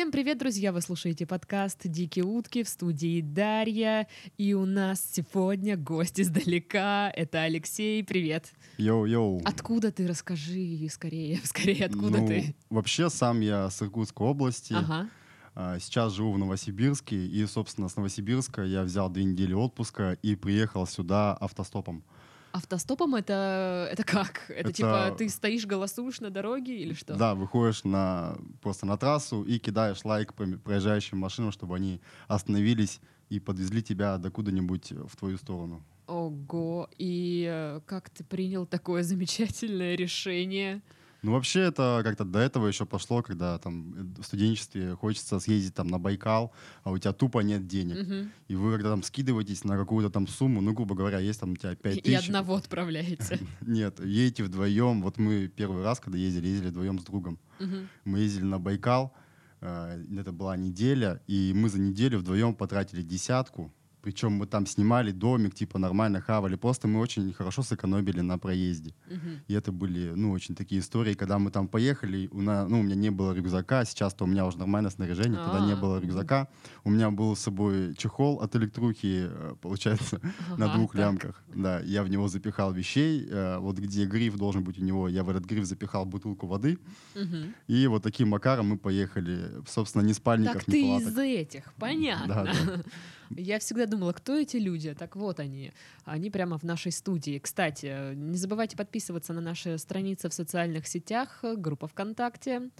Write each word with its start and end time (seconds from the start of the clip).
Всем 0.00 0.12
привет, 0.12 0.38
друзья! 0.38 0.72
Вы 0.72 0.80
слушаете 0.80 1.26
подкаст 1.26 1.80
«Дикие 1.84 2.24
утки» 2.24 2.62
в 2.62 2.70
студии 2.70 3.20
Дарья. 3.20 4.08
И 4.38 4.54
у 4.54 4.64
нас 4.64 5.06
сегодня 5.12 5.76
гость 5.76 6.18
издалека. 6.18 7.12
Это 7.14 7.42
Алексей. 7.42 8.02
Привет. 8.02 8.50
Йоу-йоу. 8.78 9.42
Откуда 9.44 9.92
ты? 9.92 10.08
Расскажи 10.08 10.88
скорее. 10.90 11.38
Скорее, 11.44 11.84
откуда 11.84 12.18
ну, 12.18 12.26
ты? 12.26 12.54
Вообще, 12.70 13.10
сам 13.10 13.40
я 13.42 13.68
с 13.68 13.82
Иркутской 13.82 14.26
области. 14.26 14.72
Ага. 14.72 15.10
А, 15.54 15.78
Сейчас 15.78 16.14
живу 16.14 16.32
в 16.32 16.38
Новосибирске. 16.38 17.26
И, 17.26 17.44
собственно, 17.44 17.90
с 17.90 17.96
Новосибирска 17.96 18.62
я 18.62 18.84
взял 18.84 19.10
две 19.10 19.24
недели 19.24 19.52
отпуска 19.52 20.16
и 20.22 20.34
приехал 20.34 20.86
сюда 20.86 21.34
автостопом. 21.34 22.04
Автостопом 22.52 23.14
это, 23.14 23.88
это 23.92 24.02
как? 24.04 24.44
Это, 24.48 24.68
Это- 24.68 24.72
типа 24.72 25.14
ты 25.16 25.28
стоишь, 25.28 25.66
голосуешь 25.66 26.20
на 26.20 26.30
дороге 26.30 26.76
или 26.76 26.94
что? 26.94 27.14
Да, 27.14 27.34
выходишь 27.34 27.84
на, 27.84 28.36
просто 28.60 28.86
на 28.86 28.96
трассу 28.96 29.42
и 29.44 29.58
кидаешь 29.58 30.04
лайк 30.04 30.34
про- 30.34 30.58
проезжающим 30.58 31.18
машинам, 31.18 31.52
чтобы 31.52 31.76
они 31.76 32.00
остановились 32.28 33.00
и 33.28 33.38
подвезли 33.38 33.82
тебя 33.82 34.18
докуда-нибудь 34.18 34.92
в 35.08 35.16
твою 35.16 35.36
сторону. 35.38 35.82
Ого! 36.08 36.88
И 36.98 37.46
э, 37.48 37.80
как 37.86 38.10
ты 38.10 38.24
принял 38.24 38.66
такое 38.66 39.02
замечательное 39.04 39.94
решение? 39.94 40.82
Ну, 41.22 41.32
вообще, 41.32 41.60
это 41.60 42.00
как-то 42.02 42.24
до 42.24 42.38
этого 42.38 42.66
еще 42.66 42.86
пошло, 42.86 43.22
когда 43.22 43.58
там 43.58 43.94
э, 43.94 44.22
в 44.22 44.24
студенчестве 44.24 44.94
хочется 44.94 45.38
съездить 45.38 45.74
там 45.74 45.88
на 45.88 45.98
Байкал, 45.98 46.52
а 46.82 46.90
у 46.90 46.98
тебя 46.98 47.12
тупо 47.12 47.40
нет 47.40 47.66
денег. 47.66 48.06
Мгм. 48.06 48.32
И 48.48 48.54
вы 48.54 48.72
когда 48.72 48.90
там 48.90 49.02
скидываетесь 49.02 49.64
на 49.64 49.76
какую-то 49.76 50.10
там 50.10 50.26
сумму, 50.26 50.60
ну, 50.60 50.72
грубо 50.72 50.94
говоря, 50.94 51.18
есть 51.18 51.40
там 51.40 51.52
у 51.52 51.56
тебя 51.56 51.74
5 51.74 51.96
И 51.96 52.00
тысяч. 52.00 52.26
одного 52.26 52.56
отправляете. 52.56 53.38
Нет, 53.60 54.00
едете 54.04 54.44
вдвоем. 54.44 55.02
Вот 55.02 55.18
мы 55.18 55.48
первый 55.48 55.82
раз, 55.84 56.00
когда 56.00 56.16
ездили, 56.18 56.48
ездили 56.48 56.68
вдвоем 56.70 56.98
с 56.98 57.04
другом. 57.04 57.38
Мгм. 57.58 57.88
Мы 58.04 58.20
ездили 58.20 58.44
на 58.44 58.58
Байкал, 58.58 59.12
э, 59.60 60.02
это 60.18 60.32
была 60.32 60.56
неделя, 60.56 61.20
и 61.26 61.52
мы 61.54 61.68
за 61.68 61.78
неделю 61.80 62.18
вдвоем 62.20 62.54
потратили 62.54 63.02
десятку. 63.02 63.72
Причем 64.02 64.32
мы 64.32 64.46
там 64.46 64.66
снимали 64.66 65.10
домик, 65.12 65.54
типа 65.54 65.78
нормально 65.78 66.20
хавали. 66.20 66.56
Просто 66.56 66.88
мы 66.88 67.00
очень 67.00 67.32
хорошо 67.32 67.62
сэкономили 67.62 68.20
на 68.22 68.38
проезде. 68.38 68.94
Мгм. 69.10 69.40
И 69.48 69.54
это 69.54 69.72
были, 69.72 70.12
ну, 70.14 70.32
очень 70.32 70.54
такие 70.54 70.80
истории, 70.80 71.14
когда 71.14 71.38
мы 71.38 71.50
там 71.50 71.68
поехали, 71.68 72.28
у, 72.32 72.40
на, 72.40 72.66
ну, 72.68 72.80
у 72.80 72.82
меня 72.82 72.94
не 72.94 73.10
было 73.10 73.32
рюкзака, 73.34 73.84
сейчас-то 73.84 74.24
у 74.24 74.26
меня 74.26 74.46
уже 74.46 74.58
нормальное 74.58 74.90
снаряжение, 74.90 75.38
тогда 75.44 75.60
не 75.66 75.72
А, 75.72 75.76
было 75.76 76.00
рюкзака. 76.00 76.48
У 76.84 76.90
меня 76.90 77.10
был 77.10 77.36
с 77.36 77.40
собой 77.40 77.94
чехол 77.96 78.40
от 78.40 78.56
электрухи, 78.56 79.28
э, 79.30 79.54
получается, 79.60 80.20
на 80.56 80.66
Ага, 80.66 80.74
двух 80.76 80.92
так. 80.92 81.00
лямках. 81.00 81.42
Да, 81.54 81.80
я 81.80 82.02
в 82.02 82.08
него 82.08 82.28
запихал 82.28 82.72
вещей, 82.72 83.26
э, 83.30 83.58
вот 83.58 83.78
где 83.78 84.06
гриф 84.06 84.36
должен 84.36 84.64
быть 84.64 84.78
у 84.78 84.82
него, 84.84 85.08
я 85.08 85.22
в 85.24 85.28
этот 85.28 85.44
гриф 85.44 85.64
запихал 85.66 86.06
бутылку 86.06 86.46
воды, 86.46 86.78
Мгм. 87.14 87.54
и 87.68 87.86
вот 87.86 88.02
таким 88.02 88.28
макаром 88.28 88.68
мы 88.68 88.78
поехали, 88.78 89.50
собственно, 89.68 90.02
ни 90.02 90.12
спальников, 90.12 90.64
Так 90.64 90.68
ни 90.68 90.72
ты 90.72 90.82
палаток. 90.84 91.08
из 91.08 91.18
этих, 91.18 91.74
понятно. 91.74 92.26
Да, 92.34 92.44
да. 92.44 92.82
Я 93.30 93.58
всегда 93.58 93.86
думала, 93.86 94.12
кто 94.12 94.36
эти 94.36 94.56
люди? 94.56 94.94
Так 94.94 95.16
вот 95.16 95.40
они. 95.40 95.72
Они 96.04 96.30
прямо 96.30 96.58
в 96.58 96.62
нашей 96.64 96.92
студии. 96.92 97.38
Кстати, 97.38 98.14
не 98.14 98.36
забывайте 98.36 98.76
подписываться 98.76 99.32
на 99.32 99.40
наши 99.40 99.78
страницы 99.78 100.28
в 100.28 100.34
социальных 100.34 100.86
сетях, 100.86 101.44
группа 101.56 101.86
ВКонтакте. 101.86 102.70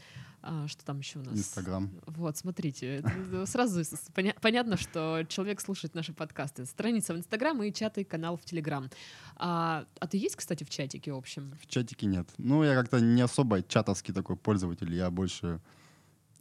А, 0.43 0.67
что 0.69 0.85
там 0.85 1.01
еще 1.01 1.19
у 1.19 1.23
нас? 1.23 1.37
Инстаграм. 1.37 1.91
Вот, 2.07 2.37
смотрите, 2.37 3.05
сразу 3.45 3.83
поня- 4.15 4.35
понятно, 4.41 4.77
что 4.79 5.25
человек 5.29 5.61
слушает 5.61 5.95
наши 5.95 6.15
подкасты. 6.15 6.65
Страница 6.65 7.13
в 7.13 7.19
Инстаграм 7.19 7.63
и 7.63 7.73
чат 7.73 7.99
и 7.99 8.05
канал 8.05 8.39
в 8.39 8.45
Телеграм. 8.45 8.91
А, 9.37 9.85
а 9.99 10.07
ты 10.07 10.17
есть, 10.17 10.37
кстати, 10.37 10.65
в 10.65 10.71
чатике 10.71 11.13
общем? 11.13 11.53
В 11.61 11.67
чатике 11.67 12.07
нет. 12.07 12.27
Ну, 12.39 12.65
я 12.65 12.75
как-то 12.75 13.01
не 13.01 13.21
особо 13.21 13.63
чатовский 13.63 14.15
такой 14.15 14.37
пользователь, 14.37 14.95
я 14.95 15.11
больше 15.11 15.61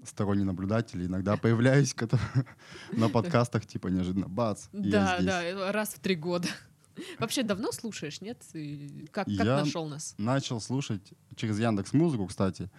сторонний 0.05 0.43
наблюдатель. 0.45 1.05
Иногда 1.05 1.37
появляюсь 1.37 1.95
на 2.91 3.09
подкастах, 3.09 3.65
типа 3.65 3.87
неожиданно, 3.87 4.27
бац, 4.27 4.67
Да, 4.71 5.19
да, 5.21 5.43
э, 5.43 5.71
раз 5.71 5.89
в 5.89 5.99
три 5.99 6.15
года. 6.15 6.47
Вообще 7.19 7.43
давно 7.43 7.71
слушаешь, 7.71 8.21
нет? 8.21 8.41
И 8.53 9.07
Как, 9.11 9.25
как 9.25 9.45
Я- 9.45 9.57
нашел 9.63 9.87
нас? 9.87 10.15
Начал 10.17 10.59
слушать 10.61 11.01
через 11.35 11.59
Яндекс 11.59 11.93
Музыку, 11.93 12.27
кстати. 12.27 12.69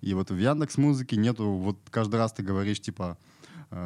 И 0.00 0.14
вот 0.14 0.30
в 0.30 0.36
Яндекс 0.38 0.78
Музыке 0.78 1.16
нету, 1.16 1.50
вот 1.50 1.78
каждый 1.90 2.16
раз 2.16 2.32
ты 2.32 2.42
говоришь, 2.42 2.80
типа, 2.80 3.18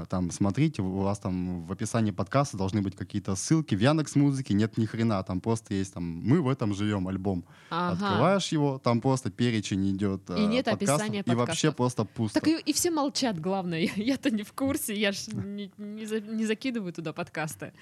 там, 0.09 0.31
смотрите, 0.31 0.81
у 0.83 1.01
вас 1.01 1.19
там 1.19 1.67
в 1.67 1.73
описании 1.73 2.13
подкаста 2.13 2.57
должны 2.57 2.83
быть 2.83 2.95
какие-то 2.95 3.35
ссылки. 3.35 3.75
В 3.75 3.81
Яндекс 3.81 4.15
Музыке 4.17 4.55
нет 4.55 4.79
ни 4.79 4.87
хрена, 4.87 5.23
там 5.25 5.41
просто 5.41 5.75
есть 5.75 5.95
там 5.95 6.05
«Мы 6.05 6.41
в 6.41 6.49
этом 6.49 6.73
живем» 6.75 7.09
альбом. 7.09 7.45
Ага. 7.71 7.93
Открываешь 8.07 8.49
его, 8.53 8.79
там 8.79 9.01
просто 9.01 9.31
перечень 9.31 9.91
идет 9.91 10.31
И 10.31 10.35
э, 10.35 10.47
нет 10.47 10.67
подкастов, 10.67 10.97
описания 10.97 11.23
И 11.27 11.35
вообще 11.35 11.69
подкастов. 11.73 11.77
просто 11.77 12.05
пусто. 12.05 12.41
Так 12.41 12.49
и, 12.49 12.59
и 12.59 12.73
все 12.73 12.91
молчат, 12.91 13.41
главное. 13.41 13.81
Я-то 13.97 14.31
не 14.31 14.43
в 14.45 14.53
курсе, 14.53 14.95
я 14.99 15.13
ж 15.13 15.27
не, 15.33 15.73
не 15.79 16.07
за- 16.07 16.21
не 16.21 16.47
закидываю 16.47 16.93
туда 16.93 17.13
подкасты. 17.13 17.73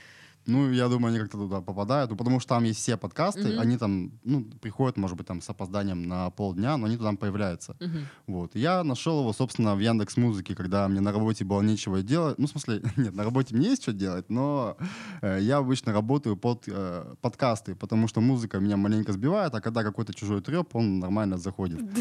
Ну, 0.51 0.73
я 0.73 0.89
думаю, 0.89 1.11
они 1.11 1.19
как-то 1.19 1.39
туда 1.39 1.61
попадают. 1.61 2.11
Ну, 2.11 2.17
потому 2.17 2.41
что 2.41 2.49
там 2.49 2.65
есть 2.65 2.81
все 2.81 2.97
подкасты, 2.97 3.49
Мгм. 3.49 3.61
они 3.61 3.77
там, 3.79 4.11
ну, 4.25 4.45
приходят, 4.61 4.97
может 4.97 5.17
быть, 5.17 5.27
там 5.27 5.41
с 5.41 5.49
опозданием 5.51 6.03
на 6.09 6.31
полдня, 6.31 6.77
но 6.77 6.87
они 6.87 6.97
там 6.97 7.17
появляются. 7.17 7.77
Мгм. 7.81 8.07
Вот. 8.27 8.57
И 8.57 8.61
Я 8.61 8.85
нашел 8.85 9.21
его, 9.21 9.33
собственно, 9.33 9.75
в 9.75 9.81
Яндекс 9.81 10.17
Музыке, 10.17 10.55
когда 10.55 10.89
мне 10.89 11.01
на 11.01 11.13
работе 11.13 11.45
было 11.45 11.63
нечего 11.63 12.03
делать. 12.03 12.39
Ну, 12.39 12.47
в 12.47 12.51
смысле, 12.51 12.83
нет, 12.97 13.15
на 13.15 13.25
работе 13.25 13.55
мне 13.57 13.69
есть 13.71 13.83
что 13.83 13.93
делать, 13.93 14.31
но 14.31 14.77
э, 15.23 15.39
я 15.41 15.59
обычно 15.59 15.93
работаю 15.93 16.37
под 16.37 16.65
э, 16.69 17.15
подкасты, 17.21 17.75
потому 17.75 18.09
что 18.09 18.21
музыка 18.21 18.59
меня 18.61 18.77
маленько 18.77 19.13
сбивает, 19.13 19.55
а 19.55 19.61
когда 19.61 19.83
какой-то 19.83 20.13
чужой 20.15 20.41
треп, 20.41 20.77
он 20.77 20.99
нормально 20.99 21.39
заходит. 21.39 21.81
Да, 21.95 22.01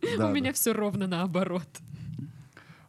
У 0.14 0.18
да. 0.18 0.32
меня 0.32 0.52
все 0.52 0.72
ровно 0.72 1.06
наоборот. 1.06 1.68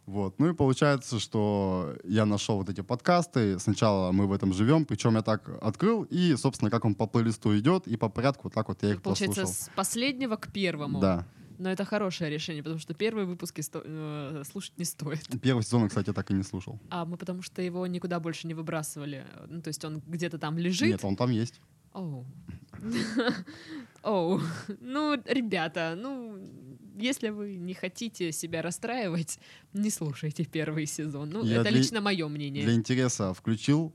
Вот. 0.06 0.38
Ну 0.38 0.50
и 0.50 0.54
получается, 0.54 1.20
что 1.20 1.96
я 2.04 2.26
нашел 2.26 2.56
вот 2.56 2.68
эти 2.68 2.80
подкасты. 2.80 3.58
Сначала 3.58 4.10
мы 4.12 4.26
в 4.26 4.32
этом 4.32 4.52
живем, 4.52 4.84
причем 4.84 5.14
я 5.16 5.22
так 5.22 5.48
открыл, 5.62 6.02
и, 6.04 6.34
собственно, 6.36 6.70
как 6.70 6.84
он 6.84 6.94
по 6.94 7.06
плейлисту 7.06 7.56
идет, 7.58 7.86
и 7.86 7.96
по 7.96 8.08
порядку 8.08 8.42
вот 8.44 8.54
так 8.54 8.68
вот 8.68 8.82
я 8.82 8.90
их 8.90 9.02
Получается, 9.02 9.42
послушал. 9.42 9.64
с 9.64 9.70
последнего 9.76 10.36
к 10.36 10.52
первому. 10.52 11.00
Да. 11.00 11.26
Но 11.58 11.70
это 11.70 11.84
хорошее 11.84 12.30
решение, 12.30 12.62
потому 12.62 12.80
что 12.80 12.94
первые 12.94 13.26
выпуски 13.26 13.60
сто- 13.60 13.82
э, 13.84 14.42
слушать 14.50 14.78
не 14.78 14.84
стоит. 14.86 15.28
Первый 15.42 15.62
сезон, 15.62 15.86
кстати, 15.88 16.08
я 16.08 16.14
так 16.14 16.30
и 16.30 16.34
не 16.34 16.42
слушал. 16.42 16.80
А 16.88 17.04
мы 17.04 17.18
потому 17.18 17.42
что 17.42 17.60
его 17.60 17.86
никуда 17.86 18.18
больше 18.18 18.46
не 18.46 18.54
выбрасывали. 18.54 19.26
Ну, 19.46 19.60
то 19.60 19.68
есть 19.68 19.84
он 19.84 20.02
где-то 20.06 20.38
там 20.38 20.56
лежит. 20.56 20.88
Нет, 20.88 21.04
он 21.04 21.16
там 21.16 21.30
есть. 21.30 21.60
Оу. 21.92 22.24
Оу. 24.02 24.40
Ну, 24.80 25.20
ребята, 25.26 25.94
ну, 25.96 26.38
если 27.00 27.30
вы 27.30 27.56
не 27.56 27.74
хотите 27.74 28.32
себя 28.32 28.62
расстраивать, 28.62 29.38
не 29.72 29.90
слушайте 29.90 30.44
первый 30.44 30.86
сезон. 30.86 31.30
Ну, 31.30 31.44
Я 31.44 31.56
это 31.60 31.70
для- 31.70 31.78
лично 31.78 32.00
мое 32.00 32.28
мнение. 32.28 32.64
Для 32.64 32.74
интереса 32.74 33.32
включил 33.34 33.92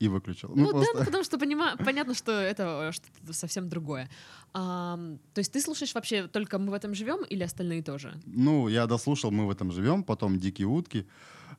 и 0.00 0.08
выключил. 0.08 0.50
Ну, 0.56 0.70
просто- 0.70 0.92
да, 0.94 0.98
ну, 1.00 1.04
потому 1.06 1.24
что 1.24 1.36
понима- 1.38 1.76
понятно, 1.84 2.14
что 2.14 2.32
это 2.32 2.88
э, 2.88 2.92
что-то 2.92 3.32
совсем 3.32 3.68
другое. 3.68 4.08
Ам, 4.52 5.18
то 5.34 5.38
есть 5.40 5.52
ты 5.52 5.60
слушаешь 5.60 5.94
вообще 5.94 6.26
только 6.28 6.58
мы 6.58 6.70
в 6.70 6.74
этом 6.74 6.94
живем 6.94 7.24
или 7.24 7.44
остальные 7.44 7.82
тоже? 7.82 8.20
Ну, 8.26 8.68
я 8.68 8.86
дослушал, 8.86 9.30
мы 9.30 9.46
в 9.46 9.50
этом 9.50 9.70
живем, 9.72 10.02
потом 10.02 10.38
«Дикие 10.38 10.66
утки». 10.66 11.06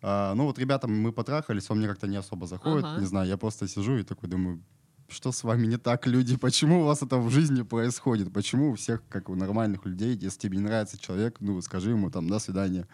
А, 0.01 0.33
ну, 0.35 0.43
вот 0.45 0.59
ребятам 0.59 0.91
мы 0.91 1.13
потрахались, 1.13 1.69
он 1.71 1.77
мне 1.77 1.87
как-то 1.87 2.07
не 2.07 2.17
особо 2.17 2.45
заходит. 2.47 2.83
Ага. 2.85 2.99
Не 2.99 3.05
знаю, 3.07 3.27
я 3.29 3.37
просто 3.37 3.67
сижу 3.67 3.97
и 3.97 4.03
такой 4.03 4.27
думаю, 4.29 4.59
что 5.07 5.31
с 5.31 5.43
вами 5.43 5.67
не 5.67 5.77
так, 5.77 6.07
люди? 6.07 6.37
Почему 6.37 6.81
у 6.81 6.85
вас 6.85 7.01
это 7.01 7.17
в 7.17 7.29
жизни 7.29 7.61
происходит? 7.61 8.33
Почему 8.33 8.71
у 8.71 8.75
всех, 8.75 9.03
как 9.09 9.29
у 9.29 9.35
нормальных 9.35 9.85
людей, 9.85 10.15
если 10.15 10.39
тебе 10.39 10.57
не 10.57 10.63
нравится 10.63 10.97
человек, 10.97 11.37
ну, 11.39 11.61
скажи 11.61 11.91
ему 11.91 12.09
там 12.09 12.27
«до 12.27 12.39
свидания». 12.39 12.87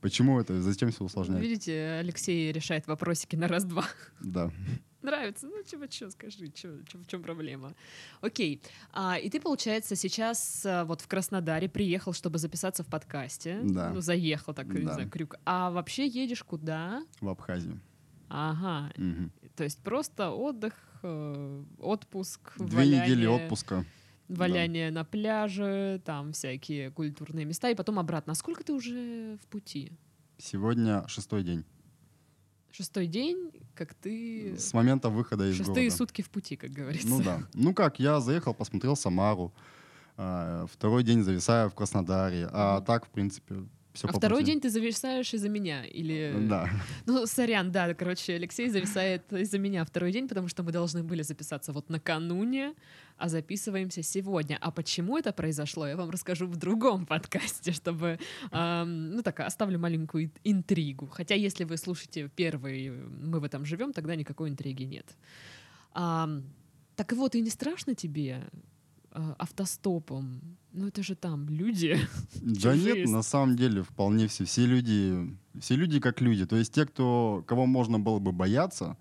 Почему 0.00 0.38
это? 0.38 0.62
Зачем 0.62 0.92
все 0.92 1.04
усложнять? 1.04 1.40
Видите, 1.40 1.98
Алексей 2.00 2.52
решает 2.52 2.86
вопросики 2.86 3.34
на 3.34 3.48
раз-два. 3.48 3.84
Да. 4.20 4.52
Нравится? 5.02 5.48
Ну, 5.48 5.62
чего, 5.64 5.86
что, 5.90 6.10
скажи, 6.10 6.46
в 6.46 7.06
чем 7.06 7.22
проблема? 7.22 7.74
Окей. 8.20 8.62
А, 8.92 9.16
и 9.18 9.28
ты, 9.28 9.40
получается, 9.40 9.96
сейчас 9.96 10.62
а, 10.64 10.84
вот 10.84 11.00
в 11.00 11.08
Краснодаре 11.08 11.68
приехал, 11.68 12.12
чтобы 12.12 12.38
записаться 12.38 12.84
в 12.84 12.86
подкасте. 12.86 13.60
Да. 13.64 13.90
Ну, 13.90 14.00
заехал, 14.00 14.54
так, 14.54 14.66
не 14.68 14.82
Да. 14.82 14.94
знаю, 14.94 15.10
крюк. 15.10 15.34
А 15.44 15.70
вообще 15.70 16.06
едешь 16.06 16.44
куда? 16.44 17.02
В 17.20 17.28
Абхазию. 17.28 17.80
Ага. 18.28 18.92
Мгм. 18.96 19.30
То 19.56 19.64
есть 19.64 19.82
просто 19.82 20.30
отдых, 20.30 20.74
э, 21.02 21.62
отпуск, 21.80 22.52
Две 22.58 22.86
недели 22.86 23.26
валяние- 23.26 23.44
отпуска. 23.44 23.84
Валяние 24.28 24.90
на 24.90 25.04
пляже, 25.04 26.02
там 26.04 26.32
всякие 26.32 26.90
культурные 26.90 27.46
места, 27.46 27.70
и 27.70 27.74
потом 27.74 27.98
обратно. 27.98 28.32
А 28.32 28.34
сколько 28.36 28.62
ты 28.62 28.72
уже 28.74 29.38
в 29.42 29.46
пути? 29.46 29.92
Сегодня 30.36 31.06
шестой 31.08 31.42
день. 31.42 31.64
Шестой 32.70 33.06
день, 33.06 33.50
как 33.74 33.94
ты... 33.94 34.54
С 34.58 34.74
момента 34.74 35.08
выхода 35.08 35.48
из 35.48 35.56
Шестые 35.56 35.86
города. 35.86 35.96
сутки 35.96 36.20
в 36.22 36.28
пути, 36.28 36.56
как 36.56 36.70
говорится. 36.70 37.08
Ну 37.08 37.22
да. 37.22 37.40
Ну 37.54 37.72
как, 37.72 37.98
я 37.98 38.20
заехал, 38.20 38.52
посмотрел 38.54 38.94
Самару. 38.96 39.52
а, 40.18 40.66
Второй 40.66 41.02
день 41.04 41.22
зависаю 41.22 41.70
в 41.70 41.74
Краснодаре. 41.74 42.46
А 42.52 42.82
так, 42.82 43.06
в 43.06 43.08
принципе, 43.08 43.54
все 43.98 44.08
А 44.08 44.12
второй 44.12 44.44
день 44.44 44.60
ты 44.60 44.70
зависаешь 44.70 45.34
из-за 45.34 45.48
меня? 45.48 45.84
Или... 45.84 46.32
Да. 46.48 46.70
Ну, 47.06 47.26
сорян, 47.26 47.72
да, 47.72 47.94
короче, 47.94 48.34
Алексей 48.34 48.68
зависает 48.68 49.32
из-за 49.32 49.58
меня 49.58 49.84
второй 49.84 50.12
день, 50.12 50.28
потому 50.28 50.48
что 50.48 50.62
мы 50.62 50.70
должны 50.70 51.02
были 51.02 51.22
записаться 51.22 51.72
вот 51.72 51.90
накануне, 51.90 52.74
а 53.16 53.28
записываемся 53.28 54.02
сегодня. 54.02 54.56
А 54.60 54.70
почему 54.70 55.18
это 55.18 55.32
произошло, 55.32 55.86
я 55.86 55.96
вам 55.96 56.10
расскажу 56.10 56.46
в 56.46 56.56
другом 56.56 57.06
подкасте, 57.06 57.72
чтобы, 57.72 58.20
эм, 58.52 59.16
ну 59.16 59.22
так, 59.22 59.40
оставлю 59.40 59.78
маленькую 59.80 60.30
интригу. 60.44 61.06
Хотя 61.06 61.34
если 61.34 61.64
вы 61.64 61.76
слушаете 61.76 62.30
первый 62.36 62.90
«Мы 62.90 63.40
в 63.40 63.44
этом 63.44 63.64
живем», 63.64 63.92
тогда 63.92 64.14
никакой 64.14 64.48
интриги 64.48 64.84
нет. 64.84 65.16
А, 65.92 66.28
так 66.94 67.12
вот, 67.12 67.34
и 67.34 67.40
не 67.40 67.50
страшно 67.50 67.94
тебе 67.96 68.44
э, 69.10 69.34
автостопом? 69.38 70.57
Ну 70.72 70.88
это 70.88 71.02
же 71.02 71.14
там 71.14 71.48
люди. 71.48 71.98
Да 72.42 72.76
нет, 72.76 73.08
на 73.08 73.22
самом 73.22 73.56
деле 73.56 73.82
вполне 73.82 74.26
все. 74.28 74.44
Все 74.44 74.66
люди, 74.66 75.36
все 75.60 75.76
люди 75.76 76.00
как 76.00 76.20
люди. 76.20 76.46
То 76.46 76.56
есть 76.56 76.72
те, 76.72 76.86
кто, 76.86 77.42
кого 77.46 77.66
можно 77.66 77.98
было 77.98 78.18
бы 78.18 78.32
бояться, 78.32 78.96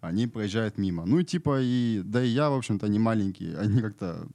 они 0.00 0.26
проезжают 0.26 0.78
мимо. 0.78 1.04
Ну 1.06 1.18
и 1.18 1.24
типа 1.24 1.60
и, 1.60 2.02
да 2.04 2.22
и 2.22 2.28
я, 2.28 2.50
в 2.50 2.54
общем-то, 2.54 2.88
не 2.88 2.98
маленький. 2.98 3.54
Они 3.58 3.80
как-то, 3.80 4.28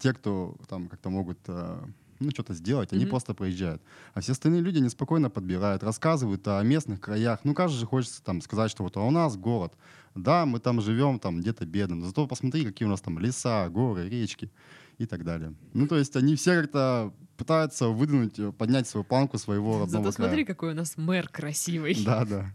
те, 0.00 0.12
кто 0.12 0.56
там 0.68 0.88
как-то 0.88 1.10
могут 1.10 1.38
э, 1.48 1.80
ну, 2.20 2.30
что-то 2.30 2.54
сделать, 2.54 2.92
они 2.92 3.04
mm-hmm. 3.04 3.08
просто 3.08 3.34
проезжают. 3.34 3.82
А 4.14 4.20
все 4.20 4.32
остальные 4.32 4.62
люди, 4.62 4.78
они 4.78 4.88
спокойно 4.88 5.30
подбирают, 5.30 5.82
рассказывают 5.82 6.46
о 6.48 6.62
местных 6.62 7.00
краях. 7.00 7.40
Ну, 7.44 7.54
каждый 7.54 7.78
же 7.78 7.86
хочет 7.86 8.12
там 8.24 8.40
сказать, 8.40 8.70
что 8.70 8.82
вот 8.82 8.96
а 8.96 9.00
у 9.00 9.10
нас 9.10 9.36
город. 9.36 9.74
Да, 10.14 10.46
мы 10.46 10.58
там 10.58 10.80
живем 10.80 11.18
там 11.18 11.40
где-то 11.40 11.64
бедно, 11.64 11.96
но 11.96 12.06
зато 12.06 12.26
посмотри, 12.26 12.64
какие 12.64 12.86
у 12.86 12.90
нас 12.90 13.00
там 13.00 13.18
леса, 13.18 13.68
горы, 13.68 14.08
речки 14.08 14.50
и 14.98 15.06
так 15.06 15.24
далее. 15.24 15.54
Ну, 15.74 15.86
то 15.86 15.96
есть 15.96 16.16
они 16.16 16.34
все 16.36 16.60
как-то 16.62 17.12
пытаются 17.36 17.88
выдвинуть, 17.88 18.38
э, 18.38 18.52
поднять 18.52 18.88
свою 18.88 19.04
планку 19.04 19.38
своего 19.38 19.78
родного 19.78 20.04
Зато 20.04 20.16
края. 20.16 20.28
смотри, 20.28 20.44
какой 20.44 20.72
у 20.72 20.74
нас 20.74 20.96
мэр 20.96 21.28
красивый. 21.28 21.96
Да, 22.04 22.24
да. 22.24 22.52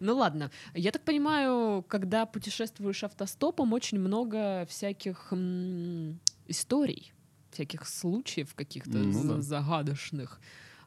Ну 0.00 0.16
ладно. 0.16 0.50
Я 0.74 0.90
так 0.90 1.04
понимаю, 1.04 1.82
когда 1.88 2.26
путешествуешь 2.26 3.04
автостопом, 3.04 3.72
очень 3.72 3.98
много 3.98 4.66
всяких 4.68 5.28
м- 5.32 6.20
историй 6.46 7.12
всяких 7.50 7.86
случаев 7.86 8.54
каких-то 8.54 8.98
ну, 8.98 9.36
да. 9.36 9.40
загадочных. 9.40 10.40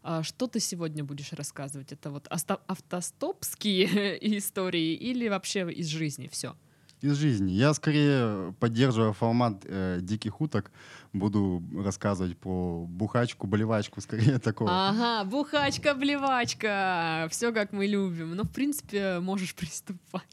А 0.03 0.21
что 0.23 0.47
ты 0.47 0.59
сегодня 0.59 1.03
будешь 1.03 1.31
рассказывать? 1.33 1.91
Это 1.93 2.11
вот 2.11 2.27
автостопские 2.29 4.17
истории 4.37 4.93
или 4.93 5.29
вообще 5.29 5.71
из 5.71 5.87
жизни 5.87 6.27
все? 6.31 6.55
Из 7.01 7.15
жизни. 7.15 7.51
Я 7.51 7.73
скорее 7.75 8.53
поддерживаю 8.59 9.13
формат 9.13 9.61
э, 9.65 9.99
диких 10.01 10.41
уток, 10.41 10.71
буду 11.13 11.63
рассказывать 11.83 12.37
про 12.37 12.85
бухачку, 12.87 13.45
болевачку, 13.45 14.01
скорее 14.01 14.39
такого. 14.39 14.71
Ага, 14.71 15.29
бухачка, 15.29 15.93
блевачка, 15.93 17.27
все 17.29 17.51
как 17.51 17.71
мы 17.71 17.85
любим. 17.85 18.35
Ну, 18.35 18.43
в 18.43 18.51
принципе, 18.51 19.19
можешь 19.19 19.53
приступать. 19.55 20.23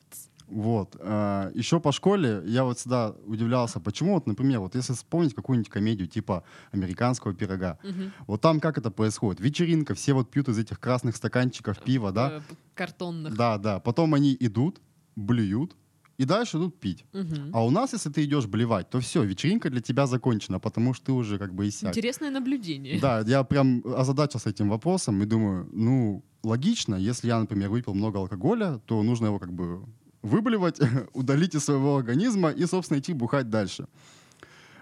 Вот. 0.46 0.96
А, 1.00 1.50
Еще 1.54 1.80
по 1.80 1.92
школе 1.92 2.42
я 2.46 2.64
вот 2.64 2.78
всегда 2.78 3.14
удивлялся, 3.26 3.80
почему, 3.80 4.14
вот, 4.14 4.26
например, 4.26 4.60
вот 4.60 4.74
если 4.74 4.92
вспомнить 4.92 5.34
какую-нибудь 5.34 5.70
комедию 5.70 6.08
типа 6.08 6.44
«Американского 6.70 7.34
пирога», 7.34 7.78
угу. 7.82 8.10
вот 8.26 8.40
там 8.40 8.60
как 8.60 8.78
это 8.78 8.90
происходит? 8.90 9.40
Вечеринка, 9.40 9.94
все 9.94 10.12
вот 10.12 10.30
пьют 10.30 10.48
из 10.48 10.58
этих 10.58 10.80
красных 10.80 11.16
стаканчиков 11.16 11.78
пива, 11.78 12.12
да? 12.12 12.32
Э, 12.34 12.40
картонных. 12.74 13.34
Да, 13.36 13.58
да. 13.58 13.80
Потом 13.80 14.14
они 14.14 14.36
идут, 14.38 14.80
блюют, 15.16 15.76
и 16.18 16.24
дальше 16.24 16.58
идут 16.58 16.80
пить. 16.80 17.04
Угу. 17.12 17.50
А 17.52 17.64
у 17.64 17.70
нас, 17.70 17.92
если 17.92 18.10
ты 18.10 18.24
идешь 18.24 18.46
блевать, 18.46 18.90
то 18.90 19.00
все, 19.00 19.22
вечеринка 19.24 19.70
для 19.70 19.80
тебя 19.80 20.06
закончена, 20.06 20.60
потому 20.60 20.94
что 20.94 21.06
ты 21.06 21.12
уже 21.12 21.38
как 21.38 21.54
бы 21.54 21.68
иссяк. 21.68 21.90
Интересное 21.90 22.30
наблюдение. 22.30 23.00
Да, 23.00 23.20
я 23.26 23.42
прям 23.44 23.82
озадачился 23.84 24.50
этим 24.50 24.68
вопросом 24.68 25.22
и 25.22 25.26
думаю, 25.26 25.68
ну, 25.72 26.24
логично, 26.42 26.94
если 26.94 27.28
я, 27.28 27.40
например, 27.40 27.70
выпил 27.70 27.94
много 27.94 28.18
алкоголя, 28.18 28.80
то 28.86 29.02
нужно 29.02 29.26
его 29.26 29.38
как 29.38 29.52
бы 29.52 29.84
выблевать, 30.22 30.80
удалить 31.12 31.54
из 31.54 31.64
своего 31.64 31.96
организма 31.96 32.50
и, 32.50 32.66
собственно, 32.66 32.98
идти 32.98 33.12
бухать 33.12 33.50
дальше. 33.50 33.86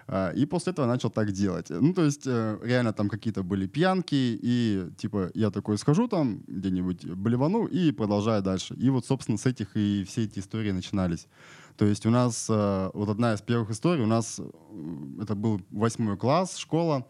А, 0.07 0.31
и 0.31 0.45
после 0.45 0.71
этого 0.73 0.85
начал 0.85 1.09
так 1.09 1.31
делать. 1.31 1.69
Ну, 1.69 1.93
то 1.93 2.03
есть, 2.03 2.23
э, 2.25 2.59
реально 2.63 2.93
там 2.93 3.09
какие-то 3.09 3.43
были 3.43 3.67
пьянки, 3.67 4.39
и, 4.41 4.89
типа, 4.97 5.31
я 5.33 5.51
такой 5.51 5.77
схожу 5.77 6.07
там 6.07 6.43
где-нибудь, 6.47 7.05
блевану, 7.05 7.65
и 7.65 7.91
продолжаю 7.91 8.41
дальше. 8.41 8.73
И 8.75 8.89
вот, 8.89 9.05
собственно, 9.05 9.37
с 9.37 9.45
этих 9.45 9.75
и 9.75 10.03
все 10.03 10.23
эти 10.23 10.39
истории 10.39 10.71
начинались. 10.71 11.27
То 11.77 11.85
есть 11.85 12.05
у 12.05 12.09
нас, 12.09 12.47
э, 12.49 12.91
вот 12.93 13.09
одна 13.09 13.33
из 13.33 13.41
первых 13.41 13.71
историй, 13.71 14.03
у 14.03 14.07
нас, 14.07 14.39
это 15.21 15.35
был 15.35 15.61
восьмой 15.71 16.17
класс, 16.17 16.57
школа, 16.57 17.05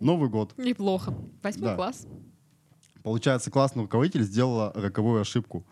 Новый 0.00 0.28
год. 0.28 0.54
Неплохо. 0.56 1.14
Восьмой 1.42 1.70
да. 1.70 1.76
класс. 1.76 2.06
Получается, 3.02 3.50
классный 3.50 3.82
руководитель 3.82 4.22
сделала 4.22 4.72
роковую 4.74 5.20
ошибку. 5.20 5.64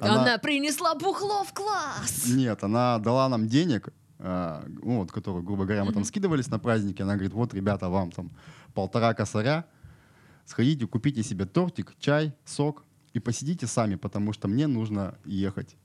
Она, 0.00 0.22
она 0.22 0.38
принесла 0.38 0.94
бухло 0.94 1.44
в 1.44 1.52
класс. 1.52 2.26
Нет, 2.28 2.64
она 2.64 2.98
дала 2.98 3.28
нам 3.28 3.46
денег, 3.46 3.90
ну, 4.18 4.98
вот, 4.98 5.12
которые, 5.12 5.44
грубо 5.44 5.64
говоря, 5.64 5.84
мы 5.84 5.92
там 5.92 6.04
скидывались 6.04 6.48
на 6.48 6.58
праздники. 6.58 7.02
Она 7.02 7.14
говорит, 7.14 7.32
вот, 7.32 7.54
ребята, 7.54 7.88
вам 7.88 8.10
там 8.10 8.30
полтора 8.74 9.14
косаря, 9.14 9.64
сходите, 10.44 10.86
купите 10.86 11.22
себе 11.22 11.46
тортик, 11.46 11.94
чай, 11.98 12.34
сок 12.44 12.84
и 13.12 13.20
посидите 13.20 13.66
сами, 13.66 13.94
потому 13.94 14.32
что 14.32 14.48
мне 14.48 14.66
нужно 14.66 15.16
ехать. 15.24 15.76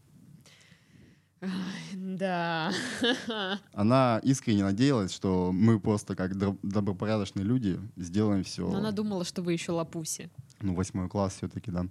Да. 1.93 2.71
Она 3.73 4.19
искренне 4.23 4.63
надеялась, 4.63 5.11
что 5.11 5.51
мы 5.51 5.79
просто 5.79 6.15
как 6.15 6.37
добропорядочные 6.37 7.43
люди 7.43 7.79
сделаем 7.97 8.43
все. 8.43 8.67
Но 8.67 8.77
она 8.77 8.91
думала, 8.91 9.25
что 9.25 9.41
вы 9.41 9.53
еще 9.53 9.73
лапуси. 9.73 10.29
Ну, 10.61 10.73
восьмой 10.73 11.09
класс 11.09 11.35
все-таки, 11.35 11.71
да. 11.71 11.85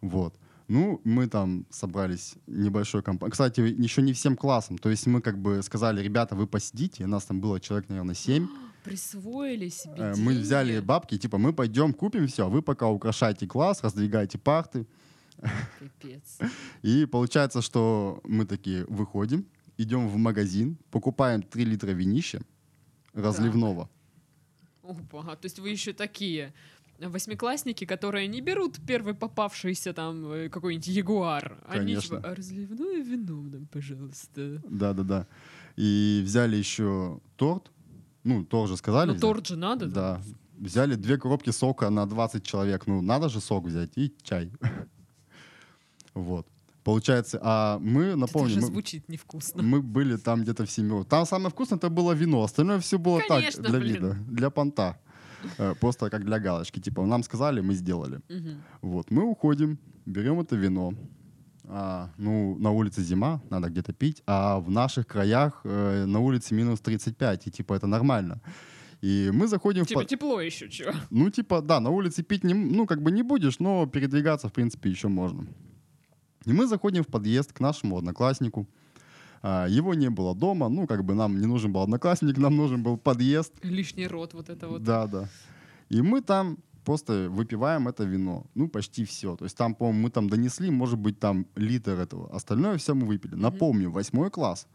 Вот. 0.00 0.34
Ну, 0.70 1.00
мы 1.02 1.26
там 1.26 1.66
собрались 1.68 2.34
небольшой 2.46 3.02
компанией. 3.02 3.32
Кстати, 3.32 3.60
еще 3.60 4.02
не 4.02 4.12
всем 4.12 4.36
классом. 4.36 4.78
То 4.78 4.88
есть 4.88 5.04
мы 5.08 5.20
как 5.20 5.36
бы 5.36 5.62
сказали, 5.64 6.00
ребята, 6.00 6.36
вы 6.36 6.46
посидите. 6.46 7.06
Нас 7.06 7.24
там 7.24 7.40
было 7.40 7.58
человек, 7.58 7.88
наверное, 7.88 8.14
семь. 8.14 8.46
Присвоили 8.84 9.68
себе 9.68 9.94
э, 9.96 10.14
Мы 10.16 10.38
взяли 10.38 10.78
бабки, 10.78 11.18
типа, 11.18 11.38
мы 11.38 11.52
пойдем 11.52 11.92
купим 11.92 12.28
все, 12.28 12.46
а 12.46 12.48
вы 12.48 12.62
пока 12.62 12.86
украшайте 12.86 13.48
класс, 13.48 13.82
раздвигайте 13.82 14.38
парты. 14.38 14.86
Пипец. 15.80 16.38
И 16.82 17.04
получается, 17.06 17.62
что 17.62 18.20
мы 18.22 18.46
такие 18.46 18.84
выходим, 18.86 19.46
идем 19.76 20.08
в 20.08 20.16
магазин, 20.18 20.78
покупаем 20.92 21.42
3 21.42 21.64
литра 21.64 21.90
винища 21.90 22.42
разливного. 23.12 23.90
Опа, 24.84 25.34
то 25.34 25.46
есть 25.46 25.58
вы 25.58 25.70
еще 25.70 25.92
такие 25.92 26.52
восьмиклассники, 27.08 27.84
которые 27.84 28.28
не 28.28 28.40
берут 28.40 28.78
первый 28.86 29.14
попавшийся 29.14 29.92
там 29.92 30.32
э, 30.32 30.48
какой-нибудь 30.48 30.86
ягуар. 30.86 31.58
Они 31.66 31.96
типа, 31.96 32.20
а 32.24 32.34
разливное 32.34 33.02
вино 33.02 33.42
нам, 33.42 33.66
пожалуйста. 33.66 34.60
Да-да-да. 34.68 35.26
И 35.76 36.22
взяли 36.24 36.56
еще 36.56 37.20
торт. 37.36 37.70
Ну, 38.24 38.44
тоже 38.44 38.76
сказали. 38.76 39.12
Ну, 39.12 39.18
торт 39.18 39.46
же 39.46 39.56
надо. 39.56 39.86
Да. 39.86 40.20
Взяли 40.58 40.94
две 40.94 41.16
коробки 41.16 41.50
сока 41.50 41.88
на 41.90 42.06
20 42.06 42.44
человек. 42.44 42.86
Ну, 42.86 43.00
надо 43.00 43.28
же 43.28 43.40
сок 43.40 43.64
взять 43.66 43.90
и 43.96 44.14
чай. 44.22 44.50
Вот. 46.12 46.46
Получается, 46.82 47.38
а 47.42 47.78
мы, 47.78 48.16
напомню... 48.16 48.52
Это 48.52 48.60
же 48.62 48.66
звучит 48.66 49.08
невкусно. 49.08 49.62
Мы 49.62 49.80
были 49.82 50.16
там 50.16 50.42
где-то 50.42 50.64
в 50.64 50.70
семью. 50.70 51.04
Там 51.04 51.26
самое 51.26 51.50
вкусное 51.50 51.76
это 51.76 51.88
было 51.88 52.12
вино, 52.12 52.42
остальное 52.42 52.80
все 52.80 52.98
было 52.98 53.20
Конечно, 53.28 53.62
так, 53.62 53.70
для 53.70 53.80
блин. 53.80 53.94
вида, 53.94 54.16
для 54.28 54.50
понта. 54.50 54.98
Э, 55.58 55.74
просто 55.80 56.10
как 56.10 56.24
для 56.24 56.38
галочки. 56.38 56.80
Типа, 56.80 57.06
нам 57.06 57.22
сказали, 57.22 57.60
мы 57.60 57.74
сделали. 57.74 58.20
Вот, 58.82 59.10
мы 59.10 59.24
уходим, 59.24 59.78
берем 60.06 60.40
это 60.40 60.56
вино. 60.56 60.94
А, 61.72 62.10
ну, 62.18 62.56
на 62.58 62.72
улице 62.72 63.02
зима, 63.02 63.40
надо 63.50 63.68
где-то 63.68 63.92
пить, 63.92 64.22
а 64.26 64.58
в 64.58 64.70
наших 64.70 65.06
краях 65.06 65.60
э, 65.64 66.04
на 66.04 66.18
улице 66.18 66.54
минус 66.54 66.80
35, 66.80 67.46
и 67.46 67.50
типа 67.50 67.74
это 67.74 67.86
нормально. 67.86 68.40
И 69.02 69.30
мы 69.32 69.46
заходим 69.46 69.84
типа 69.84 70.00
в... 70.00 70.06
тепло 70.06 70.40
еще, 70.40 70.68
чего? 70.68 70.92
Ну, 71.10 71.30
типа, 71.30 71.62
да, 71.62 71.80
на 71.80 71.90
улице 71.90 72.24
пить, 72.24 72.44
не, 72.44 72.54
ну, 72.54 72.86
как 72.86 73.02
бы 73.02 73.12
не 73.12 73.22
будешь, 73.22 73.60
но 73.60 73.86
передвигаться, 73.86 74.48
в 74.48 74.52
принципе, 74.52 74.90
еще 74.90 75.08
можно. 75.08 75.46
И 76.44 76.52
мы 76.52 76.66
заходим 76.66 77.02
в 77.02 77.06
подъезд 77.06 77.52
к 77.52 77.60
нашему 77.60 77.96
однокласснику. 77.96 78.66
А, 79.42 79.66
его 79.66 79.94
не 79.94 80.10
было 80.10 80.34
дома, 80.34 80.68
ну, 80.68 80.86
как 80.86 81.04
бы 81.04 81.14
нам 81.14 81.40
не 81.40 81.46
нужен 81.46 81.72
был 81.72 81.80
одноклассник, 81.80 82.36
нам 82.38 82.56
нужен 82.56 82.82
был 82.82 82.98
подъезд. 82.98 83.52
Лишний 83.62 84.06
рот 84.06 84.34
вот 84.34 84.50
это 84.50 84.68
вот. 84.68 84.82
Да, 84.82 85.06
да. 85.06 85.28
И 85.88 86.02
мы 86.02 86.20
там 86.20 86.58
просто 86.84 87.28
выпиваем 87.30 87.88
это 87.88 88.04
вино. 88.04 88.44
Ну, 88.54 88.68
почти 88.68 89.04
все. 89.04 89.36
То 89.36 89.44
есть 89.44 89.56
там, 89.56 89.74
по-моему, 89.74 90.02
мы 90.02 90.10
там 90.10 90.28
донесли, 90.28 90.70
может 90.70 90.98
быть, 90.98 91.18
там 91.18 91.46
литр 91.56 91.92
этого. 91.92 92.34
Остальное 92.34 92.76
все 92.76 92.94
мы 92.94 93.06
выпили. 93.06 93.34
Напомню, 93.34 93.90
восьмой 93.90 94.30
класс. 94.30 94.66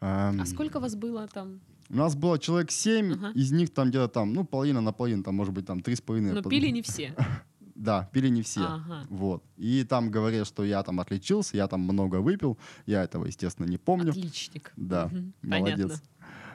Эм... 0.00 0.40
А 0.40 0.46
сколько 0.46 0.80
вас 0.80 0.94
было 0.94 1.26
там? 1.26 1.60
У 1.88 1.96
нас 1.96 2.16
было 2.16 2.38
человек 2.38 2.70
семь, 2.70 3.12
ага. 3.12 3.30
из 3.34 3.52
них 3.52 3.70
там 3.70 3.88
где-то 3.88 4.08
там, 4.08 4.34
ну, 4.34 4.44
половина 4.44 4.80
на 4.80 4.92
половину, 4.92 5.22
там, 5.22 5.36
может 5.36 5.54
быть, 5.54 5.66
там 5.66 5.80
три 5.80 5.94
с 5.94 6.00
половиной. 6.00 6.32
Но 6.32 6.42
пили 6.42 6.68
не 6.68 6.82
все. 6.82 7.14
Да, 7.76 8.08
пили 8.12 8.28
не 8.28 8.42
все. 8.42 8.62
Ага. 8.62 9.06
Вот. 9.10 9.44
И 9.58 9.84
там 9.84 10.10
говорят, 10.10 10.46
что 10.46 10.64
я 10.64 10.82
там 10.82 10.98
отличился, 10.98 11.56
я 11.56 11.68
там 11.68 11.80
много 11.80 12.16
выпил. 12.16 12.58
Я 12.86 13.04
этого, 13.04 13.26
естественно, 13.26 13.66
не 13.66 13.76
помню. 13.76 14.10
Отличник. 14.10 14.72
Да, 14.76 15.06
угу. 15.06 15.32
молодец. 15.42 16.02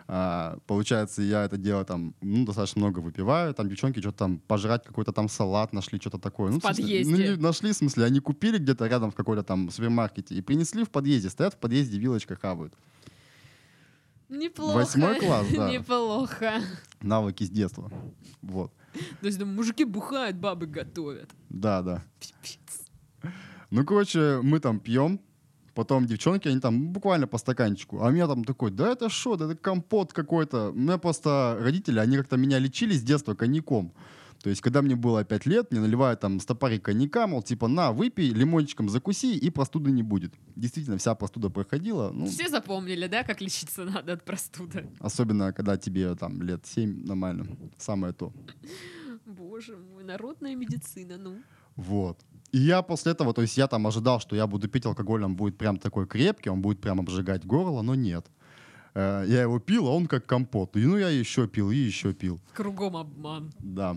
А, 0.07 0.57
получается, 0.67 1.21
я 1.21 1.45
это 1.45 1.57
дело 1.57 1.85
там, 1.85 2.15
ну, 2.21 2.43
достаточно 2.43 2.81
много 2.81 2.99
выпиваю. 2.99 3.53
Там 3.53 3.69
девчонки 3.69 3.99
что-то 3.99 4.17
там 4.17 4.39
пожрать 4.39 4.83
какой-то 4.83 5.13
там 5.13 5.29
салат 5.29 5.73
нашли, 5.73 5.99
что-то 5.99 6.17
такое. 6.17 6.49
В 6.49 6.55
ну, 6.55 6.59
подъезде. 6.59 7.05
Смысле, 7.05 7.29
ну, 7.29 7.35
не 7.37 7.41
нашли, 7.41 7.71
в 7.71 7.75
смысле, 7.75 8.05
они 8.05 8.19
купили 8.19 8.57
где-то 8.57 8.87
рядом 8.87 9.11
в 9.11 9.15
какой-то 9.15 9.43
там 9.43 9.69
супермаркете 9.69 10.35
и 10.35 10.41
принесли 10.41 10.83
в 10.83 10.89
подъезде. 10.89 11.29
Стоят 11.29 11.53
в 11.53 11.57
подъезде, 11.57 11.99
вилочка 11.99 12.35
хавают. 12.35 12.73
Неплохо. 14.27 14.75
Восьмой 14.75 15.19
класс, 15.19 15.47
да. 15.55 15.69
Неплохо. 15.71 16.61
Навыки 17.01 17.43
с 17.43 17.49
детства. 17.49 17.91
Вот. 18.41 18.73
То 19.21 19.27
есть, 19.27 19.37
думаю, 19.37 19.55
мужики 19.55 19.85
бухают, 19.85 20.37
бабы 20.37 20.67
готовят. 20.67 21.29
Да, 21.49 21.81
да. 21.81 22.03
Ну, 23.69 23.85
короче, 23.85 24.39
мы 24.43 24.59
там 24.59 24.79
пьем, 24.79 25.19
потом 25.73 26.05
девчонки, 26.05 26.47
они 26.47 26.59
там 26.59 26.89
буквально 26.89 27.27
по 27.27 27.37
стаканчику, 27.37 28.01
а 28.01 28.07
у 28.07 28.11
меня 28.11 28.27
там 28.27 28.43
такой, 28.43 28.71
да 28.71 28.91
это 28.91 29.09
что, 29.09 29.35
да 29.37 29.45
это 29.45 29.55
компот 29.55 30.13
какой-то. 30.13 30.71
У 30.71 30.75
меня 30.75 30.97
просто 30.97 31.57
родители, 31.59 31.99
они 31.99 32.17
как-то 32.17 32.37
меня 32.37 32.59
лечили 32.59 32.93
с 32.93 33.01
детства 33.01 33.33
коньяком. 33.33 33.93
То 34.43 34.49
есть, 34.49 34.61
когда 34.61 34.81
мне 34.81 34.95
было 34.95 35.23
5 35.23 35.45
лет, 35.45 35.71
мне 35.71 35.79
наливают 35.81 36.19
там 36.19 36.39
стопарик 36.39 36.83
коньяка, 36.83 37.27
мол, 37.27 37.43
типа, 37.43 37.67
на, 37.67 37.91
выпей, 37.91 38.29
лимончиком 38.31 38.89
закуси, 38.89 39.37
и 39.37 39.49
простуды 39.51 39.91
не 39.91 40.03
будет. 40.03 40.33
Действительно, 40.55 40.97
вся 40.97 41.13
простуда 41.15 41.49
проходила. 41.49 42.11
Ну, 42.11 42.25
Все 42.25 42.49
запомнили, 42.49 43.07
да, 43.07 43.23
как 43.23 43.41
лечиться 43.41 43.85
надо 43.85 44.13
от 44.13 44.25
простуды? 44.25 44.89
особенно, 44.99 45.53
когда 45.53 45.77
тебе 45.77 46.15
там 46.15 46.41
лет 46.41 46.65
7, 46.65 47.05
нормально. 47.05 47.45
Самое 47.77 48.13
то. 48.13 48.33
Боже 49.25 49.77
мой, 49.77 50.03
народная 50.03 50.55
медицина, 50.55 51.17
ну. 51.17 51.35
Вот. 51.75 52.19
И 52.51 52.57
я 52.57 52.81
после 52.81 53.11
этого, 53.13 53.33
то 53.33 53.41
есть 53.41 53.57
я 53.57 53.67
там 53.67 53.87
ожидал, 53.87 54.19
что 54.19 54.35
я 54.35 54.45
буду 54.47 54.67
пить 54.67 54.85
алкоголь, 54.85 55.23
он 55.23 55.35
будет 55.35 55.57
прям 55.57 55.77
такой 55.77 56.05
крепкий, 56.07 56.49
он 56.49 56.61
будет 56.61 56.81
прям 56.81 56.99
обжигать 56.99 57.45
горло, 57.45 57.81
но 57.81 57.95
нет. 57.95 58.25
Э, 58.93 59.23
Я 59.27 59.43
его 59.43 59.59
пил, 59.59 59.87
а 59.87 59.91
он 59.91 60.07
как 60.07 60.25
компот. 60.25 60.75
И 60.75 60.85
ну 60.85 60.97
я 60.97 61.09
еще 61.09 61.47
пил, 61.47 61.71
и 61.71 61.77
еще 61.77 62.13
пил. 62.13 62.39
Кругом 62.53 62.97
обман. 62.97 63.51
Да. 63.59 63.95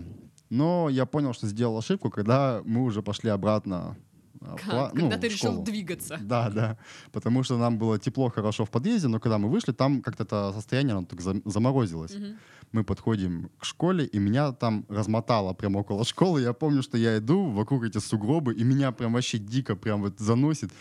Но 0.55 0.89
я 0.89 1.05
понял, 1.05 1.33
что 1.33 1.47
сделал 1.47 1.77
ошибку, 1.77 2.09
когда 2.09 2.61
мы 2.65 2.83
уже 2.83 3.01
пошли 3.01 3.29
обратно 3.29 3.97
Как? 4.39 4.93
Когда 4.93 5.15
ну, 5.15 5.21
ты 5.21 5.27
в 5.27 5.31
решил 5.31 5.51
школу. 5.51 5.63
двигаться. 5.63 6.17
Да, 6.21 6.49
да. 6.49 6.77
Потому 7.11 7.43
что 7.43 7.57
нам 7.57 7.77
было 7.77 7.99
тепло, 7.99 8.29
хорошо 8.29 8.63
в 8.63 8.69
подъезде, 8.69 9.07
но 9.07 9.19
когда 9.19 9.37
мы 9.37 9.49
вышли, 9.49 9.73
там 9.73 10.01
как-то 10.01 10.23
это 10.23 10.53
состояние, 10.53 10.95
оно 10.95 11.05
так 11.05 11.19
зам- 11.19 11.41
заморозилось. 11.45 12.15
Мгм. 12.15 12.37
Мы 12.71 12.83
подходим 12.83 13.49
к 13.59 13.65
школе, 13.65 14.05
и 14.05 14.19
меня 14.19 14.51
там 14.51 14.85
размотало 14.89 15.53
прямо 15.53 15.79
около 15.79 16.05
школы. 16.05 16.41
Я 16.41 16.53
помню, 16.53 16.83
что 16.83 16.97
я 16.97 17.17
иду, 17.17 17.51
вокруг 17.51 17.83
эти 17.83 17.97
сугробы, 17.99 18.53
и 18.53 18.63
меня 18.63 18.91
прям 18.91 19.13
вообще 19.13 19.37
дико 19.39 19.75
прям 19.75 20.01
вот 20.01 20.19
заносит. 20.19 20.71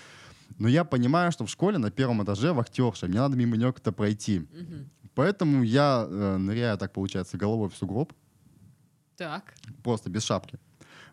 Но 0.59 0.69
я 0.69 0.85
понимаю, 0.85 1.33
что 1.33 1.45
в 1.45 1.51
школе 1.51 1.79
на 1.79 1.91
первом 1.91 2.23
этаже 2.23 2.53
вахтерша, 2.53 3.07
мне 3.07 3.19
надо 3.19 3.37
мимо 3.37 3.57
нее 3.57 3.73
как-то 3.73 3.93
пройти. 3.93 4.39
Мгм. 4.41 4.91
Поэтому 5.15 5.63
я 5.63 6.07
э, 6.09 6.37
ныряю, 6.37 6.77
так 6.77 6.93
получается, 6.93 7.39
головой 7.39 7.69
в 7.69 7.77
сугроб, 7.77 8.13
Так. 9.17 9.55
просто 9.83 10.11
без 10.11 10.25
шапки. 10.25 10.59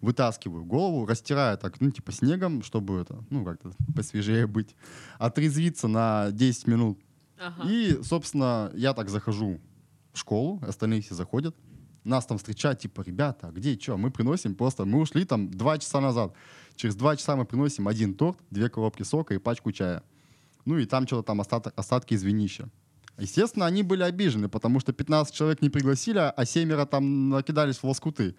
Вытаскиваю 0.02 0.66
голову, 0.66 1.06
растираю 1.06 1.58
так, 1.58 1.80
ну, 1.80 1.92
типа 1.92 2.12
снегом, 2.12 2.64
чтобы 2.64 3.00
это, 3.02 3.24
ну, 3.30 3.46
как-то 3.46 3.72
посвежее 3.96 4.48
быть. 4.48 4.76
Отрезвиться 5.20 5.88
на 5.88 6.32
10 6.32 6.68
минут. 6.68 7.00
Ага. 7.40 7.70
И, 7.70 8.00
собственно, 8.04 8.72
я 8.74 8.94
так 8.94 9.10
захожу 9.10 9.60
в 10.14 10.18
школу, 10.18 10.60
остальные 10.68 11.02
все 11.02 11.16
заходят. 11.16 11.56
Нас 12.04 12.26
там 12.26 12.40
встречают, 12.40 12.80
типа, 12.80 13.02
ребята, 13.02 13.50
а 13.50 13.52
где, 13.52 13.80
что? 13.80 13.96
Мы 13.96 14.10
приносим 14.10 14.56
просто, 14.56 14.86
мы 14.86 15.00
ушли 15.00 15.24
там 15.24 15.52
два 15.52 15.78
часа 15.78 16.02
назад. 16.02 16.34
Через 16.76 16.96
два 16.96 17.16
часа 17.16 17.36
мы 17.36 17.46
приносим 17.46 17.88
один 17.88 18.16
торт, 18.16 18.40
две 18.50 18.70
коробки 18.70 19.04
сока 19.04 19.36
и 19.36 19.38
пачку 19.38 19.72
чая. 19.72 20.04
Ну 20.66 20.78
и 20.78 20.86
там 20.86 21.06
что-то 21.06 21.24
там 21.28 21.42
остаток, 21.42 21.74
остатки 21.76 22.16
из 22.16 22.24
винища. 22.24 22.70
Естественно, 23.18 23.66
они 23.66 23.84
были 23.84 24.04
обижены, 24.04 24.50
потому 24.50 24.80
что 24.80 24.94
15 24.94 25.34
человек 25.34 25.62
не 25.62 25.70
пригласили, 25.70 26.18
а 26.20 26.46
семеро 26.46 26.86
там 26.86 27.30
накидались 27.30 27.78
в 27.78 27.84
лоскуты. 27.84 28.36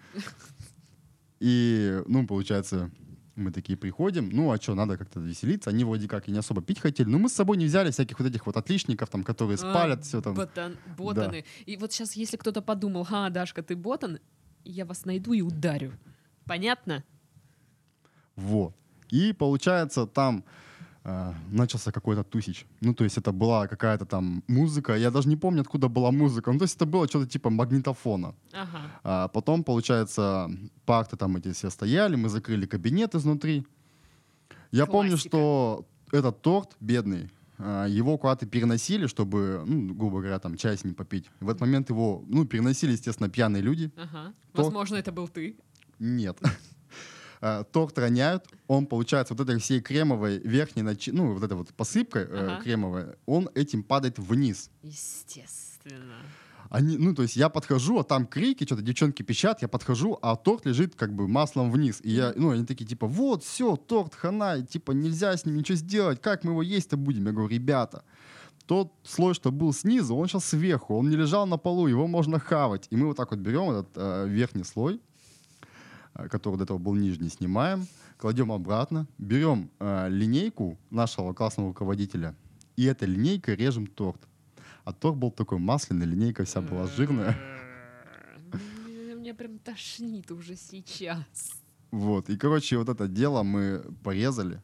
И, 1.39 2.01
ну, 2.07 2.25
получается, 2.27 2.91
мы 3.35 3.51
такие 3.51 3.77
приходим, 3.77 4.29
ну, 4.29 4.51
а 4.51 4.57
что, 4.61 4.75
надо 4.75 4.97
как-то 4.97 5.19
веселиться. 5.19 5.69
Они 5.69 5.83
вроде 5.83 6.07
как 6.07 6.27
и 6.27 6.31
не 6.31 6.39
особо 6.39 6.61
пить 6.61 6.79
хотели. 6.79 7.07
Но 7.09 7.17
мы 7.17 7.29
с 7.29 7.33
собой 7.33 7.57
не 7.57 7.65
взяли 7.65 7.91
всяких 7.91 8.19
вот 8.19 8.27
этих 8.27 8.45
вот 8.45 8.57
отличников, 8.57 9.09
там, 9.09 9.23
которые 9.23 9.57
спалят 9.57 9.99
А, 9.99 10.01
все 10.03 10.21
там. 10.21 10.35
ботан- 10.35 10.77
ботаны. 10.97 11.45
И 11.65 11.77
вот 11.77 11.91
сейчас, 11.91 12.13
если 12.15 12.37
кто-то 12.37 12.61
подумал, 12.61 13.03
ха, 13.03 13.29
Дашка, 13.29 13.61
ты 13.63 13.75
ботан, 13.75 14.19
я 14.63 14.85
вас 14.85 15.05
найду 15.05 15.33
и 15.33 15.41
ударю. 15.41 15.93
Понятно? 16.45 17.03
Вот. 18.35 18.75
И 19.09 19.33
получается, 19.33 20.05
там 20.07 20.43
э, 21.03 21.33
начался 21.51 21.91
какой-то 21.91 22.23
тусич. 22.23 22.65
Ну, 22.81 22.93
то 22.93 23.03
есть 23.03 23.17
это 23.17 23.31
была 23.31 23.67
какая-то 23.67 24.05
там 24.05 24.43
музыка. 24.47 24.95
Я 24.95 25.11
даже 25.11 25.29
не 25.29 25.35
помню, 25.37 25.61
откуда 25.61 25.87
была 25.89 26.11
музыка. 26.11 26.51
Ну, 26.51 26.59
то 26.59 26.63
есть 26.63 26.75
это 26.75 26.85
было 26.85 27.07
что-то 27.07 27.27
типа 27.27 27.49
магнитофона. 27.49 28.33
Ага. 28.53 28.81
А 29.03 29.27
потом, 29.27 29.63
получается, 29.63 30.49
парты 30.85 31.17
там 31.17 31.37
эти 31.37 31.51
все 31.51 31.69
стояли, 31.69 32.15
мы 32.15 32.29
закрыли 32.29 32.65
кабинет 32.65 33.15
изнутри. 33.15 33.65
Я 34.71 34.85
помню, 34.85 35.11
Классика. 35.11 35.29
что 35.29 35.85
этот 36.11 36.41
торт 36.41 36.75
бедный, 36.79 37.29
а, 37.59 37.85
его 37.85 38.17
куда-то 38.17 38.45
переносили, 38.47 39.07
чтобы, 39.07 39.63
ну, 39.65 39.93
грубо 39.93 40.19
говоря, 40.19 40.39
там 40.39 40.57
чай 40.57 40.75
с 40.77 40.83
ним 40.83 40.95
попить. 40.95 41.29
В 41.39 41.49
этот 41.49 41.61
момент 41.61 41.89
его, 41.89 42.23
ну, 42.27 42.45
переносили, 42.45 42.91
естественно, 42.93 43.29
пьяные 43.29 43.61
люди. 43.61 43.91
Ага. 43.97 44.33
То- 44.53 44.63
Возможно, 44.63 44.95
это 44.95 45.11
был 45.11 45.27
ты. 45.27 45.55
Нет. 45.99 46.39
А, 47.45 47.63
Торт 47.65 47.99
роняют, 47.99 48.45
он, 48.67 48.85
получается, 48.85 49.33
вот 49.33 49.41
этой 49.47 49.59
всей 49.59 49.81
кремовой 49.81 50.37
верхней, 50.37 50.81
начи- 50.81 51.11
ну, 51.11 51.33
вот 51.33 51.43
этой 51.43 51.57
вот 51.57 51.73
посыпкой 51.73 52.23
э, 52.23 52.27
Ага. 52.53 52.61
кремовой, 52.63 53.03
он 53.25 53.49
этим 53.53 53.83
падает 53.83 54.17
вниз. 54.17 54.69
Естественно. 54.81 56.15
Они, 56.69 56.97
ну, 56.97 57.13
то 57.13 57.21
есть 57.23 57.35
я 57.35 57.49
подхожу, 57.49 57.99
а 57.99 58.03
там 58.03 58.25
крики, 58.25 58.63
что-то 58.63 58.81
девчонки 58.81 59.21
пищат, 59.23 59.61
я 59.61 59.67
подхожу, 59.67 60.17
а 60.21 60.35
торт 60.37 60.65
лежит 60.65 60.95
как 60.95 61.13
бы 61.13 61.27
маслом 61.27 61.69
вниз. 61.69 61.99
И 62.01 62.11
я, 62.11 62.31
ну, 62.35 62.51
они 62.51 62.65
такие, 62.65 62.85
типа, 62.85 63.07
вот, 63.07 63.43
все, 63.43 63.75
торт, 63.75 64.15
хана, 64.15 64.55
и, 64.57 64.63
типа, 64.63 64.93
нельзя 64.93 65.35
с 65.35 65.45
ним 65.45 65.57
ничего 65.57 65.75
сделать, 65.77 66.21
как 66.21 66.43
мы 66.45 66.51
его 66.51 66.61
есть-то 66.61 66.95
будем? 66.97 67.25
Я 67.25 67.31
говорю, 67.33 67.49
ребята, 67.49 68.03
тот 68.65 68.93
слой, 69.03 69.33
что 69.33 69.51
был 69.51 69.73
снизу, 69.73 70.15
он 70.15 70.27
сейчас 70.27 70.45
сверху, 70.45 70.95
он 70.97 71.09
не 71.09 71.17
лежал 71.17 71.45
на 71.45 71.57
полу, 71.57 71.87
его 71.87 72.07
можно 72.07 72.39
хавать. 72.39 72.87
И 72.89 72.95
мы 72.95 73.07
вот 73.07 73.17
так 73.17 73.31
вот 73.31 73.39
берем 73.41 73.69
этот 73.69 73.89
э, 73.95 74.27
верхний 74.29 74.63
слой, 74.63 74.95
э, 74.95 74.99
который 76.13 76.57
до 76.57 76.63
этого 76.63 76.77
был 76.77 76.95
нижний, 76.95 77.29
снимаем, 77.29 77.87
кладем 78.17 78.51
обратно, 78.51 79.07
берем 79.17 79.69
э, 79.79 80.07
линейку 80.09 80.77
нашего 80.89 81.33
классного 81.33 81.69
руководителя, 81.69 82.35
и 82.75 82.85
этой 82.85 83.07
линейкой 83.07 83.55
режем 83.55 83.87
торт. 83.87 84.21
А 84.83 84.93
торт 84.93 85.15
был 85.15 85.31
такой 85.31 85.59
масляный, 85.59 86.05
линейка 86.05 86.43
вся 86.45 86.61
была 86.61 86.87
жирная. 86.87 87.37
Меня- 89.15 89.33
прям 89.33 89.57
тошнит 89.59 90.31
уже 90.31 90.55
сейчас. 90.55 91.53
Вот. 91.91 92.29
И, 92.29 92.37
короче, 92.37 92.77
вот 92.77 92.89
это 92.89 93.07
дело 93.07 93.43
мы 93.43 93.83
порезали, 94.03 94.61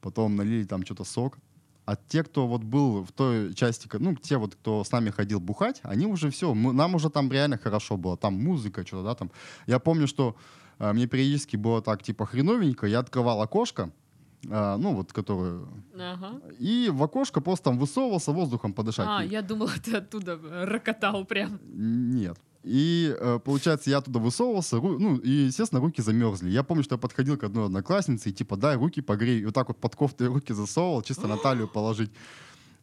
потом 0.00 0.36
налили 0.36 0.64
там 0.64 0.84
что-то 0.84 1.04
сок. 1.04 1.38
А 1.84 1.96
те, 1.96 2.22
кто 2.22 2.46
вот 2.46 2.62
был 2.62 3.02
в 3.02 3.12
той 3.12 3.54
части, 3.54 3.88
ну, 3.98 4.14
те 4.14 4.36
вот, 4.36 4.54
кто 4.54 4.84
с 4.84 4.92
нами 4.92 5.08
ходил 5.10 5.40
бухать, 5.40 5.80
они 5.82 6.04
уже 6.04 6.30
все, 6.30 6.52
нам 6.54 6.94
уже 6.94 7.08
там 7.08 7.32
реально 7.32 7.56
хорошо 7.56 7.96
было. 7.96 8.16
Там 8.16 8.34
музыка, 8.34 8.86
что-то, 8.86 9.04
да, 9.04 9.14
там. 9.14 9.30
Я 9.66 9.78
помню, 9.78 10.06
что 10.06 10.36
мне 10.78 11.06
периодически 11.06 11.56
было 11.56 11.82
так, 11.82 12.02
типа, 12.02 12.26
хреновенько, 12.26 12.86
я 12.86 13.00
открывал 13.00 13.42
окошко, 13.42 13.90
а, 14.50 14.76
ну, 14.76 14.94
вот, 14.94 15.12
которое... 15.12 15.60
Ага. 15.94 16.40
И 16.58 16.90
в 16.92 17.02
окошко 17.02 17.40
просто 17.40 17.64
там 17.64 17.78
высовывался 17.78 18.32
воздухом 18.32 18.72
подышать. 18.72 19.06
А, 19.08 19.24
я 19.24 19.42
думала, 19.42 19.72
ты 19.84 19.96
оттуда 19.96 20.38
рокотал 20.66 21.24
прям. 21.24 21.58
Нет. 21.64 22.38
И, 22.64 23.16
э, 23.18 23.38
получается, 23.44 23.90
я 23.90 24.00
туда 24.00 24.18
высовывался, 24.20 24.76
ру- 24.76 24.98
ну, 24.98 25.16
и, 25.16 25.30
естественно, 25.30 25.80
руки 25.80 26.02
замерзли. 26.02 26.50
Я 26.50 26.62
помню, 26.62 26.82
что 26.82 26.96
я 26.96 26.98
подходил 26.98 27.36
к 27.36 27.44
одной 27.44 27.66
однокласснице 27.66 28.30
и, 28.30 28.32
типа, 28.32 28.56
дай 28.56 28.76
руки 28.76 29.00
погрей. 29.00 29.40
И 29.40 29.44
вот 29.44 29.54
так 29.54 29.68
вот 29.68 29.78
под 29.78 29.96
кофтой 29.96 30.26
руки 30.26 30.52
засовывал, 30.52 31.02
чисто 31.02 31.26
на 31.26 31.36
талию 31.36 31.68
положить. 31.72 32.10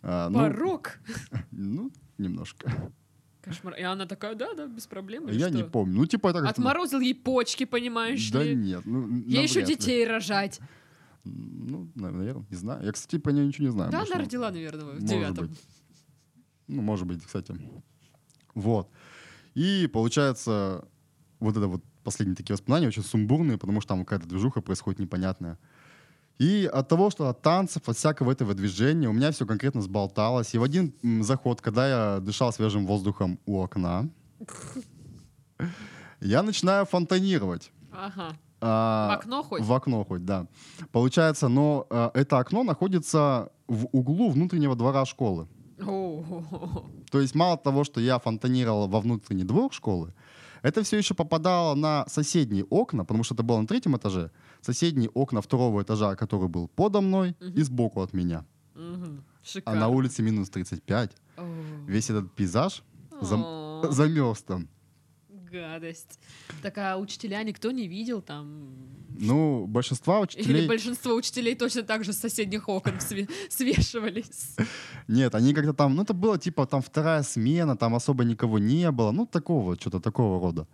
А, 0.01 0.29
ну, 0.29 0.39
Порог. 0.39 0.99
ну, 1.51 1.91
немножко. 2.17 2.71
Кошмар. 3.45 3.75
И 3.75 3.81
она 3.83 4.05
такая, 4.05 4.35
да, 4.35 4.53
да, 4.53 4.67
без 4.67 4.87
проблем. 4.87 5.27
Я 5.27 5.49
не 5.49 5.61
что? 5.61 5.69
помню. 5.69 5.95
Ну, 5.99 6.05
типа, 6.05 6.33
как-то... 6.33 6.49
Отморозил 6.49 6.99
ей 6.99 7.13
почки, 7.15 7.63
понимаешь 7.65 8.29
Да 8.31 8.43
ли? 8.43 8.55
нет. 8.55 8.81
Ну, 8.85 9.07
Ей 9.25 9.43
еще 9.43 9.59
навряд 9.61 9.69
ли. 9.69 9.75
детей 9.75 10.05
рожать. 10.07 10.59
Ну, 11.23 11.89
наверное, 11.95 12.45
не 12.49 12.55
знаю. 12.57 12.83
Я, 12.85 12.91
кстати, 12.91 13.17
про 13.19 13.31
нее 13.31 13.47
ничего 13.47 13.67
не 13.67 13.71
знаю. 13.71 13.91
Да, 13.91 14.01
она 14.01 14.15
родила, 14.17 14.51
наверное, 14.51 14.95
в 14.95 15.03
девятом. 15.03 15.47
быть. 15.47 15.59
Ну, 16.67 16.81
может 16.81 17.07
быть, 17.07 17.23
кстати. 17.23 17.55
Вот. 18.53 18.89
И 19.53 19.87
получается, 19.91 20.87
вот 21.39 21.55
это 21.57 21.67
вот 21.67 21.83
последние 22.03 22.35
такие 22.35 22.53
воспоминания 22.55 22.87
очень 22.87 23.03
сумбурные, 23.03 23.57
потому 23.57 23.81
что 23.81 23.89
там 23.89 24.05
какая-то 24.05 24.27
движуха 24.27 24.61
происходит 24.61 24.99
непонятная. 24.99 25.57
И 26.37 26.69
от 26.71 26.89
того, 26.89 27.09
что 27.09 27.29
от 27.29 27.41
танцев, 27.41 27.87
от 27.87 27.95
всякого 27.97 28.31
этого 28.31 28.53
движения 28.53 29.07
у 29.07 29.13
меня 29.13 29.31
все 29.31 29.45
конкретно 29.45 29.81
сболталось. 29.81 30.53
И 30.53 30.57
в 30.57 30.63
один 30.63 30.93
заход, 31.23 31.61
когда 31.61 31.87
я 31.87 32.19
дышал 32.19 32.51
свежим 32.51 32.85
воздухом 32.85 33.39
у 33.45 33.61
окна, 33.61 34.09
я 36.19 36.43
начинаю 36.43 36.85
фонтанировать. 36.85 37.71
Ага. 37.91 38.35
А, 38.61 39.09
В 39.09 39.19
окно 39.19 39.43
хоть? 39.43 39.61
В 39.61 39.73
окно 39.73 40.03
хоть, 40.03 40.25
да. 40.25 40.47
Получается, 40.91 41.47
но 41.47 41.87
э, 41.89 42.09
это 42.13 42.39
окно 42.39 42.63
находится 42.63 43.51
в 43.67 43.87
углу 43.91 44.29
внутреннего 44.31 44.75
двора 44.75 45.05
школы. 45.05 45.47
О, 45.85 46.23
То 47.11 47.19
есть 47.19 47.35
мало 47.35 47.57
того, 47.57 47.83
что 47.83 47.99
я 48.01 48.17
фонтанировал 48.19 48.87
во 48.87 48.99
внутренний 49.01 49.43
двор 49.43 49.73
школы, 49.73 50.13
это 50.61 50.83
все 50.83 50.97
еще 50.97 51.13
попадало 51.13 51.75
на 51.75 52.05
соседние 52.07 52.63
окна, 52.63 53.03
потому 53.03 53.23
что 53.23 53.35
это 53.35 53.43
было 53.43 53.59
на 53.59 53.67
третьем 53.67 53.95
этаже, 53.97 54.31
соседние 54.65 55.09
окна 55.13 55.41
второго 55.41 55.81
этажа, 55.81 56.15
который 56.15 56.49
был 56.49 56.67
подо 56.67 57.01
мной 57.01 57.35
и 57.57 57.63
сбоку 57.63 58.01
от 58.01 58.13
меня. 58.13 58.43
А 58.75 59.17
Шикарно. 59.43 59.79
на 59.79 59.87
улице 59.87 60.23
минус 60.23 60.49
35. 60.49 61.11
О. 61.37 61.43
Весь 61.87 62.09
этот 62.09 62.31
пейзаж 62.35 62.83
зам- 63.21 63.91
замерз 63.91 64.41
там. 64.41 64.67
Гадость. 65.51 66.19
Так 66.61 66.77
а 66.77 66.97
учителя 66.97 67.43
никто 67.43 67.71
не 67.71 67.87
видел 67.87 68.21
там? 68.21 68.67
Ну, 69.19 69.65
большинство 69.67 70.15
Или 70.15 70.23
учителей... 70.23 70.67
большинство 70.67 71.13
учителей 71.15 71.55
точно 71.55 71.83
так 71.83 72.03
же 72.03 72.11
с 72.11 72.17
соседних 72.17 72.67
окон 72.67 72.95
све- 72.95 73.29
свешивались? 73.49 74.55
Нет, 75.07 75.35
они 75.35 75.53
как-то 75.53 75.73
там... 75.73 75.95
Ну, 75.95 76.01
это 76.03 76.13
было 76.13 76.37
типа 76.37 76.65
там 76.65 76.81
вторая 76.81 77.23
смена, 77.23 77.75
там 77.77 77.93
особо 77.95 78.23
никого 78.25 78.59
не 78.59 78.91
было. 78.91 79.11
Ну, 79.11 79.25
такого, 79.25 79.75
что-то 79.75 79.99
такого 79.99 80.41
рода. 80.41 80.67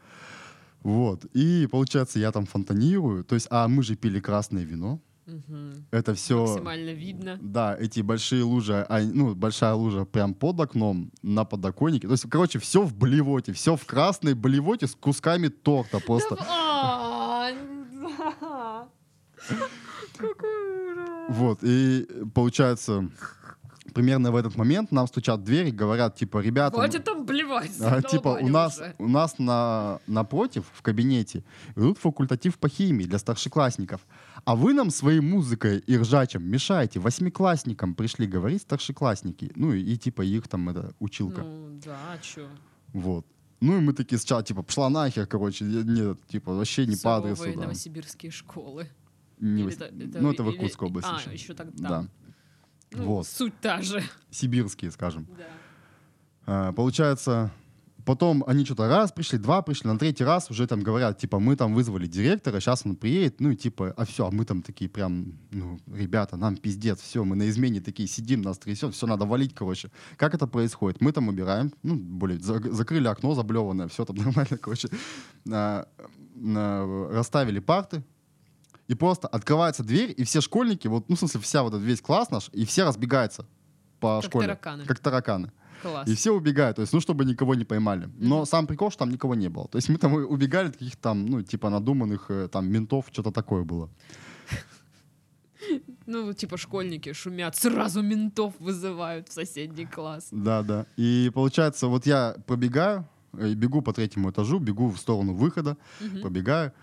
Вот. 0.83 1.25
И 1.33 1.67
получается, 1.71 2.19
я 2.19 2.31
там 2.31 2.45
фонтанирую. 2.45 3.23
То 3.23 3.35
есть, 3.35 3.47
а 3.49 3.67
мы 3.67 3.83
же 3.83 3.95
пили 3.95 4.19
красное 4.19 4.63
вино. 4.63 4.99
Мгм. 5.25 5.85
Это 5.91 6.13
все... 6.13 6.41
Максимально 6.41 6.89
видно. 6.91 7.37
Да, 7.41 7.75
эти 7.79 8.01
большие 8.01 8.43
лужи, 8.43 8.85
а, 8.89 8.99
ну, 9.01 9.35
большая 9.35 9.73
лужа 9.73 10.05
прям 10.05 10.33
под 10.33 10.59
окном, 10.59 11.11
на 11.21 11.45
подоконнике. 11.45 12.07
То 12.07 12.13
есть, 12.13 12.29
короче, 12.29 12.59
все 12.59 12.81
в 12.81 12.95
блевоте, 12.95 13.53
все 13.53 13.75
в 13.75 13.85
красной 13.85 14.33
блевоте 14.33 14.87
с 14.87 14.95
кусками 14.95 15.47
торта 15.47 15.99
просто. 15.99 16.37
А. 16.39 17.51
Вот, 21.29 21.59
и 21.63 22.07
получается, 22.35 23.09
примерно 23.93 24.31
в 24.31 24.35
этот 24.35 24.55
момент 24.55 24.91
нам 24.91 25.07
стучат 25.07 25.39
в 25.39 25.43
дверь 25.43 25.67
и 25.67 25.71
говорят, 25.71 26.15
типа, 26.15 26.39
ребята... 26.39 26.75
Хватит 26.75 27.03
там 27.03 27.25
блевать. 27.25 27.71
а, 27.79 28.01
типа, 28.01 28.39
у 28.41 28.47
нас, 28.47 28.77
уже. 28.77 28.95
у 28.97 29.07
нас 29.07 29.39
на, 29.39 29.99
напротив, 30.07 30.65
в 30.73 30.81
кабинете, 30.81 31.43
идут 31.75 31.97
факультатив 31.97 32.57
по 32.57 32.69
химии 32.69 33.05
для 33.05 33.19
старшеклассников. 33.19 34.01
А 34.45 34.55
вы 34.55 34.73
нам 34.73 34.89
своей 34.89 35.19
музыкой 35.19 35.79
и 35.79 35.97
ржачем 35.97 36.43
мешаете. 36.43 36.99
Восьмиклассникам 36.99 37.95
пришли 37.95 38.27
говорить 38.27 38.61
старшеклассники. 38.61 39.51
Ну, 39.55 39.73
и, 39.73 39.81
и, 39.81 39.97
типа 39.97 40.21
их 40.23 40.47
там, 40.47 40.69
это, 40.69 40.93
училка. 40.99 41.41
Ну, 41.41 41.79
да, 41.85 41.97
а 42.13 42.17
чё? 42.21 42.47
Вот. 42.93 43.25
Ну, 43.59 43.77
и 43.77 43.81
мы 43.81 43.93
такие 43.93 44.17
сначала, 44.17 44.43
типа, 44.43 44.63
пошла 44.63 44.89
нахер, 44.89 45.27
короче, 45.27 45.65
нет, 45.65 46.17
типа, 46.27 46.53
вообще 46.53 46.87
не 46.87 46.95
по 46.95 47.17
адресу. 47.17 47.35
Суровые 47.35 47.55
да. 47.57 47.63
новосибирские 47.63 48.31
школы. 48.31 48.87
Не 49.39 49.63
Или 49.63 49.69
вос- 49.71 49.83
это- 49.83 50.21
ну, 50.21 50.31
это 50.31 50.43
в 50.43 50.49
Иркутской 50.51 50.87
области. 50.87 51.09
А, 51.11 51.19
еще. 51.19 51.33
еще 51.33 51.53
так 51.53 51.73
Да. 51.75 52.07
Ну, 52.91 53.03
Вот. 53.05 53.27
Суть 53.27 53.53
та 53.61 53.81
же. 53.81 54.03
Сибирские, 54.31 54.91
скажем. 54.91 55.27
Да. 55.37 55.43
А, 56.45 56.71
получается, 56.73 57.51
потом 58.03 58.43
они 58.47 58.65
что-то 58.65 58.87
раз 58.89 59.11
пришли, 59.11 59.37
два 59.37 59.61
пришли, 59.61 59.87
на 59.89 59.97
третий 59.97 60.23
раз 60.25 60.49
уже 60.51 60.67
там 60.67 60.81
говорят, 60.81 61.17
типа, 61.19 61.39
мы 61.39 61.55
там 61.55 61.73
вызвали 61.73 62.07
директора, 62.07 62.59
сейчас 62.59 62.85
он 62.85 62.95
приедет, 62.95 63.39
ну 63.39 63.51
и 63.51 63.55
типа, 63.55 63.93
а 63.95 64.05
все, 64.05 64.27
а 64.27 64.31
мы 64.31 64.43
там 64.43 64.61
такие 64.61 64.89
прям, 64.89 65.33
ну, 65.51 65.79
ребята, 65.87 66.35
нам 66.35 66.57
пиздец, 66.57 66.99
все, 66.99 67.23
мы 67.23 67.35
на 67.35 67.47
измене 67.49 67.79
такие 67.79 68.07
сидим, 68.07 68.41
нас 68.41 68.57
трясет, 68.57 68.93
все 68.93 69.07
надо 69.07 69.25
валить, 69.25 69.53
короче. 69.53 69.91
Как 70.17 70.33
это 70.33 70.47
происходит? 70.47 70.99
Мы 70.99 71.11
там 71.11 71.27
убираем, 71.29 71.71
ну, 71.83 71.95
более, 71.95 72.39
за- 72.39 72.73
закрыли 72.73 73.07
окно 73.07 73.35
заблеванное, 73.35 73.87
все 73.87 74.03
там 74.03 74.15
нормально, 74.25 74.57
короче. 74.57 74.89
А, 75.51 75.87
а, 76.55 77.09
расставили 77.13 77.59
парты, 77.59 78.03
и 78.91 78.95
просто 78.95 79.29
открывается 79.29 79.83
дверь, 79.83 80.13
и 80.17 80.25
все 80.25 80.41
школьники, 80.41 80.89
вот, 80.89 81.07
ну, 81.07 81.15
в 81.15 81.19
смысле, 81.19 81.39
вся 81.39 81.63
вот 81.63 81.73
этот 81.73 81.85
весь 81.85 82.01
класс 82.01 82.29
наш, 82.29 82.49
и 82.51 82.65
все 82.65 82.83
разбегаются 82.83 83.45
по 84.01 84.19
Как 84.19 84.29
школе. 84.29 84.47
тараканы. 84.47 84.85
Как 84.85 84.99
тараканы. 84.99 85.51
Класс. 85.81 86.09
И 86.09 86.13
все 86.13 86.33
убегают, 86.33 86.75
то 86.75 86.81
есть, 86.81 86.91
ну, 86.93 86.99
чтобы 86.99 87.23
никого 87.23 87.55
не 87.55 87.63
поймали. 87.63 88.09
Но 88.19 88.43
сам 88.45 88.67
прикол, 88.67 88.89
что 88.91 88.99
там 88.99 89.11
никого 89.11 89.35
не 89.35 89.47
было. 89.47 89.69
То 89.69 89.77
есть 89.77 89.87
мы 89.89 89.97
там 89.97 90.13
убегали 90.13 90.67
от 90.67 90.73
каких-то 90.73 91.01
там, 91.01 91.25
ну, 91.25 91.41
типа 91.41 91.69
надуманных 91.69 92.25
э, 92.29 92.49
там 92.49 92.69
ментов, 92.69 93.05
что-то 93.11 93.31
такое 93.31 93.63
было. 93.63 93.89
Ну, 96.05 96.33
типа 96.33 96.57
школьники 96.57 97.13
шумят, 97.13 97.55
сразу 97.55 98.01
ментов 98.01 98.53
вызывают 98.59 99.29
в 99.29 99.33
соседний 99.33 99.85
класс. 99.85 100.27
Да, 100.31 100.63
да. 100.63 100.85
И 100.97 101.31
получается, 101.33 101.87
вот 101.87 102.05
я 102.05 102.35
пробегаю, 102.45 103.07
э, 103.37 103.53
бегу 103.53 103.81
по 103.81 103.93
третьему 103.93 104.29
этажу, 104.31 104.59
бегу 104.59 104.89
в 104.89 104.97
сторону 104.97 105.33
выхода, 105.33 105.77
пробегаю. 106.21 106.73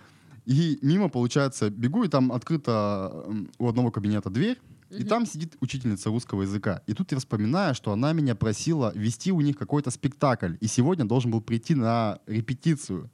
И 0.48 0.78
мимо, 0.80 1.10
получается, 1.10 1.68
бегу, 1.68 2.04
и 2.04 2.08
там 2.08 2.32
открыта 2.32 3.12
у 3.58 3.68
одного 3.68 3.90
кабинета 3.90 4.30
дверь, 4.30 4.58
и 4.88 5.04
там 5.04 5.26
сидит 5.26 5.56
учительница 5.60 6.08
русского 6.08 6.40
языка. 6.40 6.80
И 6.86 6.94
тут 6.94 7.12
я 7.12 7.18
вспоминаю, 7.18 7.74
что 7.74 7.92
она 7.92 8.14
меня 8.14 8.34
просила 8.34 8.90
вести 8.94 9.30
у 9.30 9.42
них 9.42 9.58
какой-то 9.58 9.90
спектакль. 9.90 10.54
И 10.60 10.66
сегодня 10.66 11.04
должен 11.04 11.30
был 11.30 11.42
прийти 11.42 11.74
на 11.74 12.20
репетицию. 12.26 13.10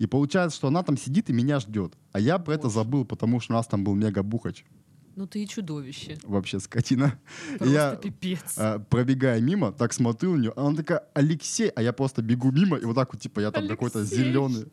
И 0.00 0.06
получается, 0.06 0.56
что 0.56 0.66
она 0.66 0.82
там 0.82 0.96
сидит 0.96 1.30
и 1.30 1.32
меня 1.32 1.60
ждет. 1.60 1.94
А 2.10 2.18
я 2.18 2.40
про 2.40 2.54
это 2.54 2.64
Боже. 2.64 2.74
забыл, 2.74 3.04
потому 3.04 3.38
что 3.38 3.52
у 3.52 3.56
нас 3.56 3.68
там 3.68 3.84
был 3.84 3.94
мега-бухач. 3.94 4.64
Ну 5.14 5.28
ты 5.28 5.44
и 5.44 5.48
чудовище. 5.48 6.18
Вообще 6.24 6.58
скотина. 6.58 7.20
Просто 7.58 7.72
я, 7.72 7.94
пипец. 7.94 8.54
а, 8.56 8.80
пробегая 8.80 9.40
мимо, 9.40 9.70
так 9.70 9.92
смотрю 9.92 10.34
на 10.34 10.40
нее, 10.40 10.52
а 10.56 10.66
она 10.66 10.76
такая, 10.76 11.04
Алексей, 11.14 11.68
а 11.68 11.82
я 11.82 11.92
просто 11.92 12.20
бегу 12.20 12.50
мимо, 12.50 12.76
и 12.78 12.84
вот 12.84 12.94
так 12.94 13.12
вот, 13.12 13.22
типа, 13.22 13.38
я 13.38 13.52
там 13.52 13.68
какой-то 13.68 14.04
зеленый. 14.04 14.66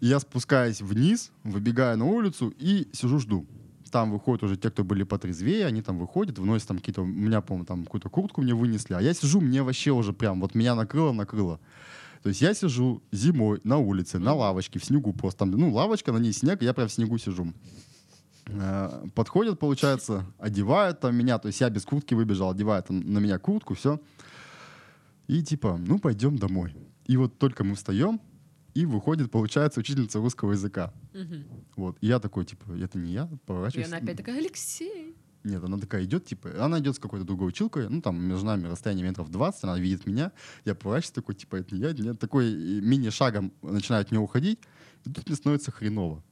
Я 0.00 0.20
спускаюсь 0.20 0.80
вниз, 0.80 1.32
выбегаю 1.42 1.96
на 1.96 2.04
улицу 2.04 2.52
и 2.58 2.88
сижу, 2.92 3.18
жду. 3.18 3.46
Там 3.90 4.12
выходят 4.12 4.42
уже 4.42 4.56
те, 4.56 4.70
кто 4.70 4.84
были 4.84 5.04
потрезвее, 5.04 5.64
они 5.64 5.80
там 5.80 5.98
выходят, 5.98 6.38
выносят 6.38 6.68
там 6.68 6.78
какие-то, 6.78 7.02
у 7.02 7.06
меня, 7.06 7.40
по-моему, 7.40 7.64
там 7.64 7.84
какую-то 7.84 8.10
куртку 8.10 8.42
мне 8.42 8.54
вынесли, 8.54 8.94
а 8.94 9.00
я 9.00 9.14
сижу, 9.14 9.40
мне 9.40 9.62
вообще 9.62 9.92
уже 9.92 10.12
прям, 10.12 10.40
вот 10.40 10.54
меня 10.54 10.74
накрыло, 10.74 11.12
накрыло. 11.12 11.60
То 12.22 12.30
есть 12.30 12.42
я 12.42 12.52
сижу 12.54 13.02
зимой 13.12 13.60
на 13.62 13.78
улице, 13.78 14.18
на 14.18 14.34
лавочке, 14.34 14.78
в 14.80 14.84
снегу 14.84 15.12
просто. 15.12 15.40
Там, 15.40 15.52
ну, 15.52 15.72
лавочка, 15.72 16.12
на 16.12 16.18
ней 16.18 16.32
снег, 16.32 16.60
я 16.60 16.74
прям 16.74 16.88
в 16.88 16.92
снегу 16.92 17.18
сижу. 17.18 17.54
Э, 18.48 19.06
Подходят, 19.14 19.58
получается, 19.58 20.26
одевают 20.38 21.00
там 21.00 21.14
меня, 21.14 21.38
то 21.38 21.46
есть 21.46 21.60
я 21.60 21.70
без 21.70 21.84
куртки 21.84 22.14
выбежал, 22.14 22.50
одевают 22.50 22.88
там 22.88 23.00
на 23.00 23.18
меня 23.18 23.38
куртку, 23.38 23.74
все. 23.74 24.00
И 25.28 25.42
типа, 25.42 25.76
ну, 25.78 25.98
пойдем 25.98 26.36
домой. 26.36 26.74
И 27.06 27.16
вот 27.16 27.38
только 27.38 27.64
мы 27.64 27.76
встаем, 27.76 28.20
и 28.76 28.84
выходит, 28.86 29.30
получается, 29.30 29.80
учительница 29.80 30.18
русского 30.18 30.52
языка. 30.52 30.92
Мгм. 31.14 31.44
Вот. 31.76 31.96
И 32.02 32.06
я 32.06 32.18
такой, 32.18 32.44
типа, 32.44 32.72
это 32.72 32.98
не 32.98 33.12
я, 33.12 33.24
И 33.32 33.36
поворачиваюсь. 33.46 33.88
она 33.88 33.96
опять 33.98 34.16
такая, 34.18 34.38
Алексей. 34.38 35.14
Нет, 35.44 35.64
она 35.64 35.78
такая 35.78 36.04
идет, 36.04 36.26
типа, 36.26 36.50
она 36.64 36.78
идет 36.80 36.96
с 36.96 36.98
какой-то 36.98 37.24
другой 37.24 37.48
училкой, 37.48 37.88
ну, 37.88 38.02
там, 38.02 38.20
между 38.22 38.44
нами 38.44 38.66
расстояние 38.68 39.06
метров 39.06 39.30
20, 39.30 39.64
она 39.64 39.78
видит 39.78 40.04
меня, 40.06 40.32
я 40.64 40.74
поворачиваюсь 40.74 41.12
такой, 41.12 41.34
типа, 41.36 41.56
это 41.56 41.74
не 41.74 41.80
я, 41.80 41.90
это 41.90 42.02
не 42.02 42.08
я. 42.08 42.14
такой 42.14 42.50
и 42.52 42.80
мини-шагом 42.80 43.52
начинаю 43.62 44.02
от 44.02 44.10
нее 44.10 44.20
уходить, 44.20 44.58
и 45.04 45.10
тут 45.10 45.26
мне 45.28 45.36
становится 45.36 45.70
хреново. 45.70 46.22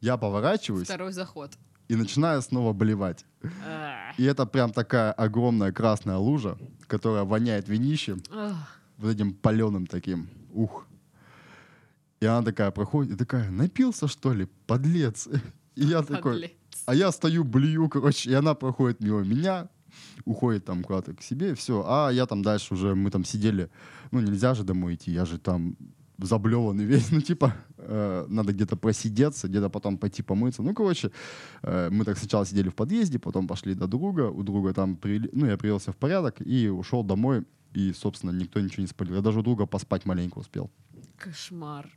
Я 0.00 0.16
поворачиваюсь 0.16 0.86
Второй 0.86 1.12
заход. 1.12 1.52
и 1.88 1.96
начинаю 1.96 2.40
снова 2.42 2.72
болевать. 2.74 3.24
И 4.18 4.22
это 4.24 4.44
прям 4.46 4.70
такая 4.72 5.10
огромная 5.12 5.72
красная 5.72 6.18
лужа, 6.18 6.56
которая 6.86 7.24
воняет 7.24 7.68
винищем, 7.68 8.22
вот 8.98 9.10
этим 9.10 9.32
паленым 9.34 9.86
таким. 9.86 10.28
Ух. 10.52 10.86
И 12.20 12.26
она 12.26 12.42
такая 12.42 12.70
проходит, 12.70 13.12
и 13.12 13.16
такая, 13.16 13.50
напился, 13.50 14.08
что 14.08 14.32
ли, 14.32 14.48
подлец? 14.66 15.28
И 15.74 15.84
я 15.84 16.02
такой, 16.02 16.32
подлец. 16.32 16.52
а 16.86 16.94
я 16.94 17.10
стою, 17.12 17.44
блюю, 17.44 17.88
короче, 17.88 18.30
и 18.30 18.34
она 18.34 18.54
проходит 18.54 19.00
мимо 19.00 19.22
меня, 19.22 19.68
уходит 20.24 20.64
там 20.64 20.84
куда-то 20.84 21.14
к 21.14 21.22
себе, 21.22 21.54
все. 21.54 21.84
А 21.86 22.10
я 22.10 22.26
там 22.26 22.42
дальше 22.42 22.74
уже, 22.74 22.94
мы 22.94 23.10
там 23.10 23.24
сидели, 23.24 23.68
ну 24.12 24.20
нельзя 24.20 24.54
же 24.54 24.62
домой 24.62 24.94
идти, 24.94 25.10
я 25.10 25.24
же 25.24 25.38
там 25.38 25.76
заблеванный 26.18 26.84
весь, 26.84 27.10
ну 27.12 27.20
типа 27.20 27.56
э, 27.76 28.26
надо 28.28 28.52
где-то 28.52 28.76
просидеться, 28.76 29.48
где-то 29.48 29.68
потом 29.68 29.98
пойти 29.98 30.22
помыться. 30.22 30.62
Ну, 30.62 30.74
короче, 30.74 31.10
э, 31.62 31.88
мы 31.90 32.04
так 32.04 32.18
сначала 32.18 32.46
сидели 32.46 32.68
в 32.68 32.74
подъезде, 32.74 33.18
потом 33.18 33.48
пошли 33.48 33.74
до 33.74 33.86
друга, 33.88 34.30
у 34.30 34.42
друга 34.44 34.72
там, 34.72 34.96
привели- 34.96 35.30
ну, 35.32 35.46
я 35.46 35.56
привелся 35.56 35.90
в 35.90 35.96
порядок 35.96 36.36
и 36.40 36.68
ушел 36.68 37.02
домой, 37.02 37.44
и, 37.72 37.92
собственно, 37.92 38.30
никто 38.30 38.60
ничего 38.60 38.82
не 38.82 38.86
спалил. 38.86 39.16
Я 39.16 39.20
даже 39.22 39.40
у 39.40 39.42
друга 39.42 39.66
поспать 39.66 40.06
маленько 40.06 40.38
успел. 40.38 40.70
Кошмар. 41.18 41.90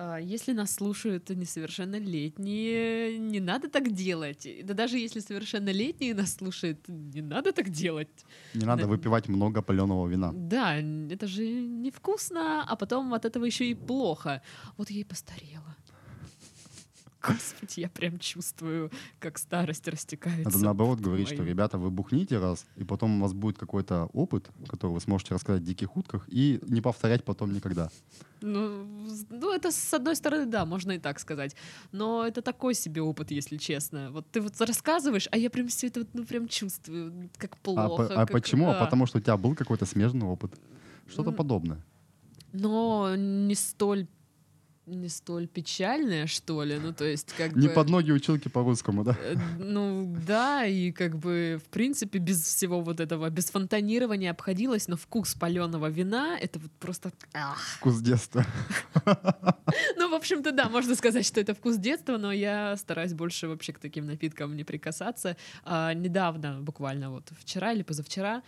А, 0.00 0.18
Если 0.20 0.52
нас 0.54 0.74
слушают 0.74 1.28
несовершеннолетние, 1.30 3.18
не 3.18 3.40
надо 3.40 3.68
так 3.68 3.90
делать. 3.92 4.46
Да 4.64 4.74
даже 4.74 4.96
если 4.96 5.18
совершеннолетние 5.20 6.14
нас 6.14 6.34
слушают, 6.36 6.88
не 6.88 7.20
надо 7.22 7.52
так 7.52 7.68
делать. 7.70 8.08
Не 8.54 8.66
надо 8.66 8.82
Да. 8.82 8.88
выпивать 8.88 9.28
много 9.28 9.60
паленого 9.62 10.06
вина. 10.08 10.32
Да, 10.32 10.76
это 10.76 11.26
же 11.26 11.42
невкусно, 11.42 12.64
а 12.68 12.76
потом 12.76 13.12
от 13.12 13.24
этого 13.24 13.46
еще 13.46 13.64
и 13.64 13.74
плохо. 13.74 14.40
Вот 14.76 14.90
я 14.90 15.00
и 15.00 15.04
постарела. 15.04 15.74
Господи, 17.22 17.80
я 17.80 17.88
прям 17.88 18.18
чувствую, 18.18 18.90
как 19.18 19.38
старость 19.38 19.88
растекается. 19.88 20.44
Надо 20.44 20.58
наоборот 20.64 21.00
говорить, 21.00 21.28
что, 21.28 21.42
ребята, 21.42 21.76
вы 21.76 21.90
бухните 21.90 22.38
раз, 22.38 22.64
и 22.76 22.84
потом 22.84 23.18
у 23.18 23.22
вас 23.22 23.32
будет 23.32 23.58
какой-то 23.58 24.08
опыт, 24.12 24.48
который 24.68 24.92
вы 24.92 25.00
сможете 25.00 25.34
рассказать 25.34 25.62
в 25.62 25.64
диких 25.64 25.96
утках, 25.96 26.24
и 26.28 26.60
не 26.68 26.80
повторять 26.80 27.24
потом 27.24 27.52
никогда. 27.52 27.90
Ну, 28.40 28.86
ну, 29.30 29.52
это 29.52 29.72
с 29.72 29.92
одной 29.94 30.14
стороны, 30.14 30.46
да, 30.46 30.64
можно 30.64 30.92
и 30.92 30.98
так 30.98 31.18
сказать. 31.18 31.56
Но 31.90 32.24
это 32.24 32.40
такой 32.40 32.74
себе 32.74 33.02
опыт, 33.02 33.32
если 33.32 33.56
честно. 33.56 34.12
Вот 34.12 34.30
ты 34.30 34.40
вот 34.40 34.60
рассказываешь, 34.60 35.28
а 35.32 35.36
я 35.36 35.50
прям 35.50 35.66
все 35.66 35.88
это 35.88 36.00
вот, 36.00 36.08
ну, 36.14 36.24
прям 36.24 36.46
чувствую, 36.46 37.30
как 37.36 37.54
А, 37.54 37.56
плохо. 37.62 38.06
по- 38.06 38.14
а 38.14 38.26
как- 38.26 38.30
почему? 38.30 38.68
А 38.68 38.78
а. 38.78 38.84
потому 38.84 39.06
что 39.06 39.18
у 39.18 39.20
тебя 39.20 39.36
был 39.36 39.56
какой-то 39.56 39.86
смежный 39.86 40.26
опыт. 40.26 40.52
Что-то 41.08 41.32
подобное. 41.32 41.84
Но 42.52 43.14
не 43.16 43.54
столь 43.54 44.06
не 44.94 45.08
столь 45.08 45.46
печальная, 45.46 46.26
что 46.26 46.64
ли. 46.64 46.78
Ну, 46.78 46.92
то 46.92 47.04
есть, 47.04 47.32
как 47.36 47.54
Не 47.54 47.68
бы... 47.68 47.74
под 47.74 47.90
ноги 47.90 48.12
училки 48.12 48.48
по-русскому, 48.48 49.04
да? 49.04 49.16
Э, 49.22 49.34
Ну, 49.58 50.14
да, 50.26 50.66
и 50.66 50.92
как 50.92 51.18
бы, 51.18 51.60
в 51.64 51.68
принципе, 51.68 52.18
без 52.18 52.42
всего 52.42 52.80
вот 52.80 53.00
этого, 53.00 53.30
без 53.30 53.50
фонтанирования 53.50 54.30
обходилось, 54.30 54.88
но 54.88 54.96
вкус 54.96 55.34
паленого 55.34 55.88
вина— 55.90 56.38
это 56.40 56.58
вот 56.58 56.72
просто... 56.72 57.12
ах. 57.34 57.58
Вкус 57.78 58.00
детства. 58.00 58.44
Ну, 59.96 60.10
в 60.10 60.14
общем-то, 60.14 60.52
да, 60.52 60.68
можно 60.68 60.94
сказать, 60.94 61.26
что 61.26 61.40
это 61.40 61.54
вкус 61.54 61.76
детства, 61.76 62.16
но 62.16 62.32
я 62.32 62.76
стараюсь 62.76 63.12
больше 63.12 63.48
вообще 63.48 63.72
к 63.72 63.78
таким 63.78 64.06
напиткам 64.06 64.56
не 64.56 64.64
прикасаться. 64.64 65.36
А, 65.64 65.92
недавно, 65.92 66.60
буквально 66.62 67.10
вот 67.10 67.30
вчера 67.38 67.72
или 67.72 67.82
позавчера, 67.82 68.42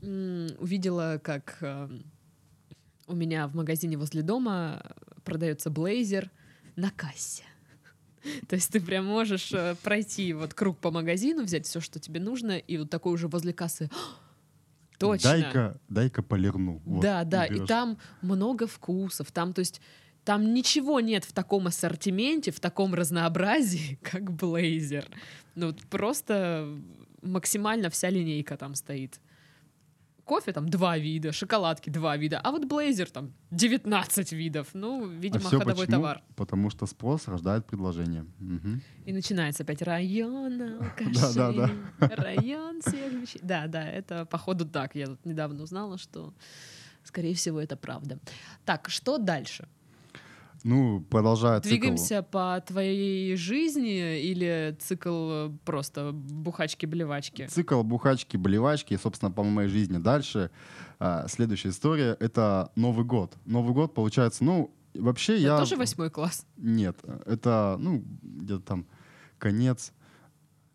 увидела, 0.00 1.20
как 1.22 1.58
э, 1.60 1.88
у 3.06 3.14
меня 3.14 3.48
в 3.48 3.54
магазине 3.54 3.96
возле 3.96 4.22
дома 4.22 4.82
продается 5.24 5.70
блейзер 5.70 6.30
на 6.76 6.90
кассе. 6.90 7.44
То 8.48 8.56
есть 8.56 8.70
ты 8.70 8.80
прям 8.80 9.06
можешь 9.06 9.52
э, 9.52 9.76
пройти 9.82 10.32
вот 10.32 10.54
круг 10.54 10.78
по 10.78 10.90
магазину, 10.90 11.42
взять 11.44 11.66
все, 11.66 11.80
что 11.80 11.98
тебе 11.98 12.20
нужно, 12.20 12.58
и 12.58 12.78
вот 12.78 12.90
такой 12.90 13.12
уже 13.12 13.28
возле 13.28 13.52
кассы. 13.52 13.90
Точно. 14.98 15.30
Дай-ка, 15.30 15.80
дай-ка 15.88 16.22
полирну. 16.22 16.80
Вот, 16.84 17.02
да, 17.02 17.24
да, 17.24 17.44
и 17.44 17.64
там 17.66 17.98
много 18.20 18.68
вкусов, 18.68 19.32
там, 19.32 19.52
то 19.52 19.58
есть 19.58 19.80
там 20.24 20.54
ничего 20.54 21.00
нет 21.00 21.24
в 21.24 21.32
таком 21.32 21.66
ассортименте, 21.66 22.52
в 22.52 22.60
таком 22.60 22.94
разнообразии, 22.94 23.98
как 24.02 24.32
блейзер. 24.32 25.06
Ну, 25.54 25.66
вот 25.66 25.82
просто 25.86 26.68
максимально 27.22 27.90
вся 27.90 28.10
линейка 28.10 28.56
там 28.56 28.74
стоит. 28.74 29.20
Кофе 30.24 30.52
там 30.52 30.68
два 30.68 30.96
вида, 30.98 31.32
шоколадки 31.32 31.90
два 31.90 32.16
вида, 32.16 32.40
а 32.42 32.52
вот 32.52 32.64
блейзер 32.64 33.10
там 33.10 33.32
19 33.50 34.32
видов. 34.32 34.68
Ну, 34.72 35.04
А 35.04 35.08
видимо, 35.08 35.40
всё 35.40 35.58
ходовой 35.58 35.86
почему? 35.86 36.00
товар. 36.02 36.22
Потому 36.36 36.70
что 36.70 36.86
спрос 36.86 37.26
рождает 37.28 37.66
предложение. 37.66 38.24
Мгм. 38.38 38.80
И 39.04 39.12
начинается 39.12 39.64
опять 39.64 39.82
район 39.82 40.62
алкашей, 40.80 41.34
Да-да-да. 41.34 42.08
район 42.16 42.80
всех 42.82 43.12
вещей. 43.12 43.40
Да, 43.42 43.66
да, 43.66 43.88
это 43.88 44.24
походу 44.24 44.64
так. 44.64 44.94
Я 44.94 45.06
тут 45.06 45.24
недавно 45.26 45.62
узнала, 45.64 45.98
что, 45.98 46.32
скорее 47.02 47.34
всего, 47.34 47.60
это 47.60 47.76
правда. 47.76 48.18
Так, 48.64 48.88
что 48.90 49.18
дальше? 49.18 49.68
Ну, 50.64 51.00
продолжая 51.10 51.60
цикл. 51.60 51.70
Двигаемся 51.70 52.22
по 52.22 52.62
твоей 52.66 53.34
жизни 53.36 54.20
или 54.20 54.76
цикл 54.80 55.28
э, 55.30 55.50
просто 55.64 56.12
бухачки-блевачки? 56.12 57.46
Цикл 57.48 57.82
бухачки, 57.82 58.36
болевачки, 58.36 58.94
и, 58.94 58.98
собственно, 58.98 59.30
по 59.32 59.42
моей 59.42 59.68
жизни 59.68 59.98
дальше. 59.98 60.50
а, 60.98 61.26
следующая 61.28 61.70
история— 61.70 62.16
это 62.20 62.70
Новый 62.76 63.04
год. 63.04 63.36
Новый 63.44 63.74
год, 63.74 63.92
получается, 63.92 64.44
ну, 64.44 64.72
вообще 64.94 65.34
Это 65.34 65.42
я... 65.42 65.58
тоже 65.58 65.76
восьмой 65.76 66.10
класс. 66.10 66.46
Нет, 66.56 66.96
это, 67.26 67.76
ну, 67.80 68.04
где-то 68.22 68.60
там 68.62 68.86
конец, 69.38 69.92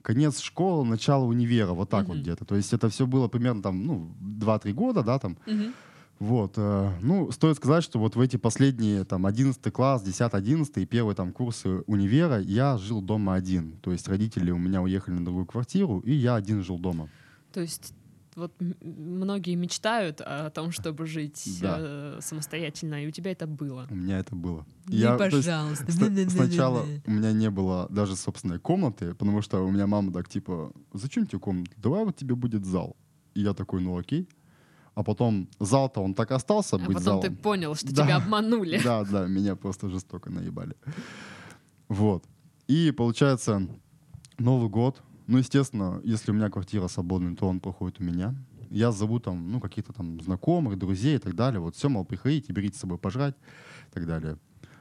конец 0.02 0.42
школы, 0.42 0.86
начало 0.86 1.24
универа, 1.26 1.72
вот 1.72 1.90
так 1.90 2.08
вот 2.08 2.16
Мгм. 2.16 2.24
где-то. 2.24 2.44
То 2.46 2.56
есть 2.56 2.74
это 2.74 2.90
все 2.90 3.06
было 3.08 3.30
примерно 3.30 3.62
там, 3.62 3.86
ну, 3.86 4.12
2-3 4.20 4.74
года, 4.74 5.02
да, 5.04 5.18
там. 5.20 5.38
Мгм. 5.46 5.74
Вот, 6.20 6.54
э, 6.58 6.92
ну, 7.02 7.32
стоит 7.32 7.58
сказать, 7.58 7.84
что 7.84 8.00
вот 8.00 8.16
в 8.16 8.20
эти 8.20 8.38
последние, 8.38 9.04
там, 9.04 9.26
11 9.26 9.72
класс, 9.72 10.04
10-11 10.04 10.82
и 10.82 10.86
первые 10.86 11.16
там 11.16 11.32
курсы 11.32 11.82
универа 11.86 12.40
я 12.40 12.78
жил 12.78 13.02
дома 13.02 13.36
один. 13.36 13.74
То 13.82 13.92
есть 13.92 14.08
родители 14.08 14.50
у 14.52 14.58
меня 14.58 14.82
уехали 14.82 15.16
на 15.16 15.26
другую 15.26 15.46
квартиру, 15.46 16.00
и 16.00 16.12
я 16.14 16.36
один 16.36 16.64
жил 16.64 16.80
дома. 16.80 17.10
То 17.54 17.62
есть 17.62 17.94
вот 18.36 18.54
многие 18.82 19.56
мечтают 19.56 20.22
о 20.22 20.50
том, 20.52 20.72
чтобы 20.72 21.08
жить 21.08 21.60
Да. 21.62 21.78
э, 21.80 22.20
самостоятельно, 22.22 23.04
и 23.04 23.08
у 23.08 23.12
тебя 23.12 23.32
это 23.32 23.48
было. 23.48 23.88
У 23.90 23.96
меня 23.96 24.20
это 24.20 24.36
было. 24.36 24.66
Ну, 24.88 24.96
Я, 24.96 25.18
то 25.18 25.26
есть, 25.26 25.38
пожалуйста. 25.38 25.92
Сна- 25.92 26.30
Сначала 26.30 26.86
у 27.06 27.12
меня 27.12 27.32
не 27.32 27.50
было 27.50 27.88
даже 27.90 28.16
собственной 28.16 28.60
комнаты, 28.60 29.14
потому 29.16 29.42
что 29.42 29.64
у 29.66 29.72
меня 29.72 29.88
мама 29.88 30.12
так 30.14 30.30
типа, 30.30 30.72
зачем 30.94 31.26
тебе 31.26 31.40
комната? 31.40 31.72
Давай 31.78 32.06
вот 32.06 32.16
тебе 32.16 32.36
будет 32.36 32.66
зал. 32.66 32.96
И 33.34 33.42
я 33.42 33.54
такой, 33.54 33.82
ну 33.82 33.98
окей. 33.98 34.28
А 34.98 35.04
потом 35.04 35.48
зал-то 35.60 36.02
он 36.02 36.16
так 36.16 36.32
остался 36.32 36.76
А 36.76 36.80
быть 36.80 36.88
потом 36.88 37.04
залом. 37.04 37.22
ты 37.22 37.30
понял, 37.30 37.76
что 37.76 37.94
Да. 37.94 38.04
тебя 38.04 38.16
обманули. 38.18 38.80
Да, 38.84 39.04
да, 39.04 39.28
меня 39.28 39.56
просто 39.56 39.90
жестоко 39.90 40.32
наебали. 40.32 40.74
Вот. 41.88 42.24
И 42.68 42.92
получается, 42.92 43.68
Новый 44.40 44.70
год. 44.70 45.02
Ну, 45.28 45.38
естественно, 45.38 46.02
если 46.04 46.32
у 46.32 46.34
меня 46.34 46.50
квартира 46.50 46.88
свободная, 46.88 47.36
то 47.36 47.48
он 47.48 47.60
проходит 47.60 48.00
у 48.02 48.04
меня. 48.04 48.34
Я 48.72 48.92
зову 48.92 49.20
там, 49.20 49.52
ну, 49.52 49.60
каких-то 49.60 49.94
там 49.94 50.20
знакомых, 50.22 50.78
друзей 50.80 51.16
и 51.16 51.20
так 51.20 51.36
далее. 51.36 51.60
Вот 51.60 51.76
все, 51.76 51.90
мол, 51.90 52.04
приходите, 52.06 52.52
берите 52.54 52.76
с 52.78 52.80
собой 52.82 52.98
пожрать 52.98 53.36
и 53.90 53.94
так 53.94 54.08
далее. 54.08 54.38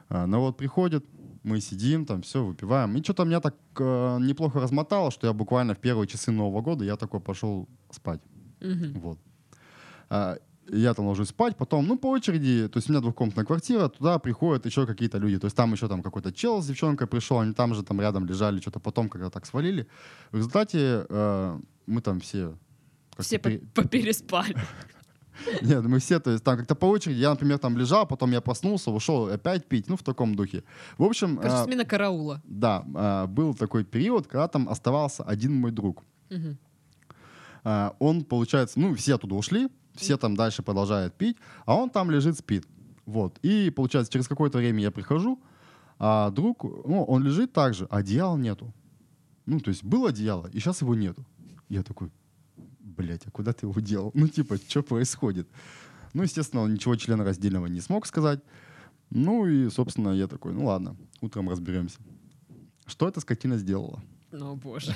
А, 0.09 0.25
народ 0.25 0.57
приходит, 0.57 1.05
мы 1.43 1.61
сидим, 1.61 2.05
там 2.05 2.21
все, 2.21 2.43
выпиваем. 2.43 2.95
И 2.97 3.03
что-то 3.03 3.23
меня 3.25 3.39
так 3.39 3.55
э, 3.79 4.17
неплохо 4.21 4.59
размотало, 4.59 5.11
что 5.11 5.27
я 5.27 5.33
буквально 5.33 5.73
в 5.75 5.77
первые 5.79 6.07
часы 6.07 6.31
Нового 6.31 6.61
года 6.61 6.83
я 6.85 6.95
такой 6.95 7.19
пошел 7.19 7.67
спать. 7.91 8.21
Мгм. 8.61 8.93
Вот. 8.99 9.19
А, 10.09 10.37
я 10.69 10.93
там 10.93 11.05
ложусь 11.07 11.29
спать, 11.29 11.55
потом, 11.55 11.87
ну, 11.87 11.97
по 11.97 12.07
очереди, 12.07 12.67
то 12.67 12.77
есть 12.77 12.89
у 12.89 12.91
меня 12.91 13.01
двухкомнатная 13.01 13.45
квартира, 13.45 13.87
туда 13.87 14.19
приходят 14.19 14.65
еще 14.65 14.85
какие-то 14.85 15.17
люди, 15.17 15.39
то 15.39 15.45
есть 15.45 15.55
там 15.55 15.71
еще 15.71 15.87
там 15.87 16.03
какой-то 16.03 16.31
чел 16.33 16.61
с 16.61 16.67
девчонкой 16.67 17.07
пришел, 17.07 17.39
они 17.39 17.53
там 17.53 17.73
же 17.73 17.83
там 17.83 18.01
рядом 18.01 18.25
лежали, 18.25 18.59
что-то 18.59 18.79
потом 18.79 19.09
когда 19.09 19.29
так 19.29 19.45
свалили. 19.45 19.87
В 20.31 20.37
результате 20.37 21.05
э, 21.07 21.59
мы 21.85 22.01
там 22.01 22.19
все... 22.19 22.57
Все 23.17 23.37
пере- 23.37 23.59
попереспали. 23.73 24.57
Нет, 25.61 25.83
мы 25.85 25.99
все, 25.99 26.19
то 26.19 26.31
есть 26.31 26.43
там 26.43 26.57
как-то 26.57 26.75
по 26.75 26.85
очереди, 26.85 27.19
я, 27.19 27.29
например, 27.29 27.59
там 27.59 27.77
лежал, 27.77 28.05
потом 28.07 28.31
я 28.31 28.41
проснулся, 28.41 28.91
ушел 28.91 29.27
опять 29.27 29.65
пить, 29.67 29.87
ну, 29.87 29.95
в 29.95 30.03
таком 30.03 30.35
духе. 30.35 30.63
В 30.97 31.03
общем, 31.03 31.37
Короче, 31.37 31.55
а, 31.55 31.63
смена 31.63 31.85
караула. 31.85 32.41
да, 32.43 32.83
а, 32.95 33.27
был 33.27 33.53
такой 33.53 33.83
период, 33.83 34.27
когда 34.27 34.47
там 34.47 34.67
оставался 34.67 35.23
один 35.23 35.53
мой 35.53 35.71
друг. 35.71 36.03
Он, 37.99 38.23
получается, 38.23 38.79
ну, 38.79 38.95
все 38.95 39.15
оттуда 39.15 39.35
ушли, 39.35 39.67
все 39.99 40.17
там 40.17 40.35
дальше 40.35 40.63
продолжают 40.63 41.13
пить, 41.13 41.37
а 41.65 41.75
он 41.75 41.89
там 41.89 42.11
лежит, 42.11 42.37
спит. 42.37 42.65
Вот. 43.05 43.39
И, 43.41 43.69
получается, 43.69 44.11
через 44.11 44.27
какое-то 44.27 44.57
время 44.57 44.81
я 44.81 44.91
прихожу, 44.91 45.39
а 45.99 46.29
друг, 46.31 46.63
ну, 46.63 47.03
он 47.03 47.23
лежит 47.23 47.53
так 47.53 47.73
же, 47.73 47.85
одеяла 47.89 48.37
нету. 48.37 48.73
Ну, 49.45 49.59
то 49.59 49.69
есть 49.69 49.83
было 49.83 50.09
одеяло, 50.09 50.47
и 50.47 50.59
сейчас 50.59 50.81
его 50.81 50.93
нету. 50.93 51.25
Я 51.69 51.83
такой, 51.83 52.11
блядь, 52.79 53.25
а 53.25 53.31
куда 53.31 53.53
ты 53.53 53.65
его 53.65 53.79
делал? 53.79 54.11
Ну, 54.13 54.27
типа, 54.27 54.57
что 54.57 54.83
происходит? 54.83 55.47
Ну, 56.13 56.23
естественно, 56.23 56.63
он 56.63 56.73
ничего 56.73 56.95
члена 56.95 57.23
раздельного 57.23 57.67
не 57.67 57.81
смог 57.81 58.05
сказать. 58.05 58.41
Ну, 59.09 59.45
и, 59.45 59.69
собственно, 59.69 60.09
я 60.09 60.27
такой, 60.27 60.53
ну, 60.53 60.65
ладно, 60.65 60.97
утром 61.21 61.49
разберемся. 61.49 61.99
Что 62.85 63.07
эта 63.07 63.21
скотина 63.21 63.57
сделала? 63.57 64.01
Ну, 64.31 64.55
боже. 64.55 64.93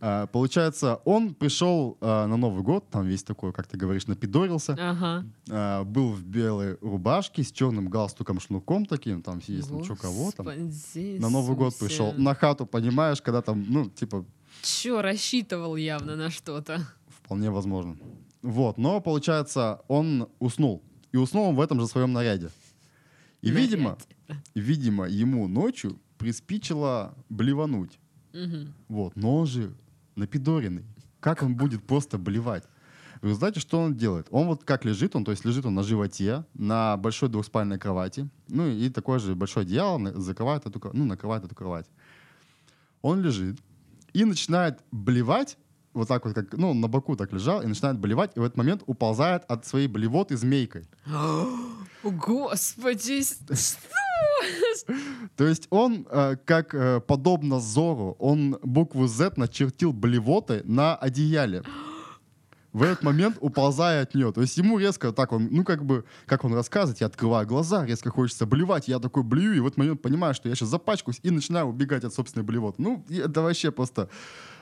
А, 0.00 0.26
Получается, 0.26 1.00
он 1.04 1.34
пришел 1.34 1.96
а, 2.00 2.26
на 2.26 2.36
Новый 2.36 2.62
год, 2.62 2.90
там 2.90 3.06
весь 3.06 3.22
такой, 3.22 3.52
как 3.52 3.66
ты 3.66 3.78
говоришь, 3.78 4.06
напидорился, 4.06 4.76
Ага. 4.78 5.24
а, 5.50 5.84
был 5.84 6.12
в 6.12 6.22
белой 6.22 6.76
рубашке 6.82 7.42
с 7.42 7.50
черным 7.50 7.88
галстуком, 7.88 8.38
шнурком 8.38 8.84
таким, 8.84 9.22
там 9.22 9.40
есть 9.46 9.70
ну, 9.70 9.82
что 9.84 9.96
кого 9.96 10.30
там. 10.32 10.46
На 10.46 11.30
Новый 11.30 11.56
год 11.56 11.74
пришел, 11.78 12.12
на 12.12 12.34
хату, 12.34 12.66
понимаешь, 12.66 13.22
когда 13.22 13.40
там, 13.40 13.64
ну, 13.68 13.88
типа, 13.88 14.24
Чё, 14.62 15.00
рассчитывал 15.02 15.76
явно 15.76 16.16
на 16.16 16.30
что-то. 16.30 16.86
вполне 17.08 17.50
возможно. 17.50 17.96
Вот, 18.42 18.78
но, 18.78 19.00
получается, 19.00 19.80
он 19.88 20.28
уснул. 20.38 20.82
И 21.12 21.16
уснул 21.16 21.48
он 21.48 21.56
в 21.56 21.60
этом 21.60 21.80
же 21.80 21.86
своем 21.86 22.12
наряде. 22.12 22.50
И, 23.42 23.50
видимо, 23.50 23.96
видимо, 24.54 25.06
ему 25.06 25.48
ночью 25.48 25.98
приспичило 26.18 27.14
блевануть. 27.28 27.98
Мгм. 28.36 28.74
Вот, 28.88 29.16
но 29.16 29.36
он 29.36 29.46
же 29.46 29.72
напидоренный. 30.14 30.84
Как 31.20 31.42
он 31.42 31.54
будет 31.56 31.82
просто 31.86 32.18
блевать? 32.18 32.64
Вы 33.22 33.34
знаете, 33.34 33.60
что 33.60 33.80
он 33.80 33.94
делает? 33.94 34.26
Он 34.30 34.46
вот 34.46 34.64
как 34.64 34.84
лежит, 34.84 35.16
он, 35.16 35.24
то 35.24 35.30
есть 35.30 35.44
лежит 35.44 35.64
он 35.64 35.74
на 35.74 35.82
животе, 35.82 36.44
на 36.54 36.96
большой 36.96 37.28
двухспальной 37.28 37.78
кровати, 37.78 38.28
ну 38.48 38.66
и 38.68 38.90
такое 38.90 39.18
же 39.18 39.34
большое 39.34 39.64
одеяло 39.64 40.20
закрывает 40.20 40.66
эту, 40.66 40.80
ну, 40.92 41.04
накрывает 41.04 41.44
эту 41.44 41.54
кровать. 41.54 41.86
Он 43.02 43.22
лежит 43.22 43.58
и 44.12 44.24
начинает 44.24 44.80
блевать, 44.92 45.56
вот 45.94 46.08
так 46.08 46.26
вот, 46.26 46.34
как, 46.34 46.52
ну, 46.52 46.74
на 46.74 46.88
боку 46.88 47.16
так 47.16 47.32
лежал, 47.32 47.62
и 47.62 47.66
начинает 47.66 47.98
блевать, 47.98 48.32
и 48.36 48.40
в 48.40 48.44
этот 48.44 48.58
момент 48.58 48.82
уползает 48.86 49.44
от 49.48 49.64
своей 49.66 49.88
блевоты 49.88 50.36
змейкой. 50.36 50.86
О, 51.06 51.46
Господи, 52.02 53.22
с- 54.76 54.86
То 55.36 55.46
есть 55.46 55.66
он, 55.70 56.06
э, 56.10 56.36
как 56.44 56.74
э, 56.74 57.00
подобно 57.00 57.60
Зору, 57.60 58.16
он 58.18 58.58
букву 58.62 59.06
Z 59.06 59.32
начертил 59.36 59.92
блевотой 59.92 60.62
на 60.64 60.94
одеяле. 60.96 61.62
В 62.72 62.82
этот 62.82 63.02
момент 63.04 63.38
уползая 63.40 64.02
от 64.02 64.14
нее. 64.14 64.32
То 64.32 64.42
есть 64.42 64.58
ему 64.58 64.78
резко 64.78 65.10
так 65.10 65.32
он, 65.32 65.48
ну 65.50 65.64
как 65.64 65.82
бы, 65.84 66.04
как 66.26 66.44
он 66.44 66.52
рассказывает, 66.52 67.00
я 67.00 67.06
открываю 67.06 67.46
глаза, 67.46 67.86
резко 67.86 68.10
хочется 68.10 68.44
блевать, 68.44 68.86
я 68.86 68.98
такой 68.98 69.22
блюю, 69.22 69.56
и 69.56 69.60
в 69.60 69.66
этот 69.66 69.78
момент 69.78 70.02
понимаю, 70.02 70.34
что 70.34 70.50
я 70.50 70.54
сейчас 70.54 70.68
запачкаюсь 70.68 71.18
и 71.22 71.30
начинаю 71.30 71.66
убегать 71.68 72.04
от 72.04 72.12
собственной 72.12 72.44
блевоты. 72.44 72.82
Ну, 72.82 73.02
это 73.08 73.40
вообще 73.40 73.70
просто 73.70 74.10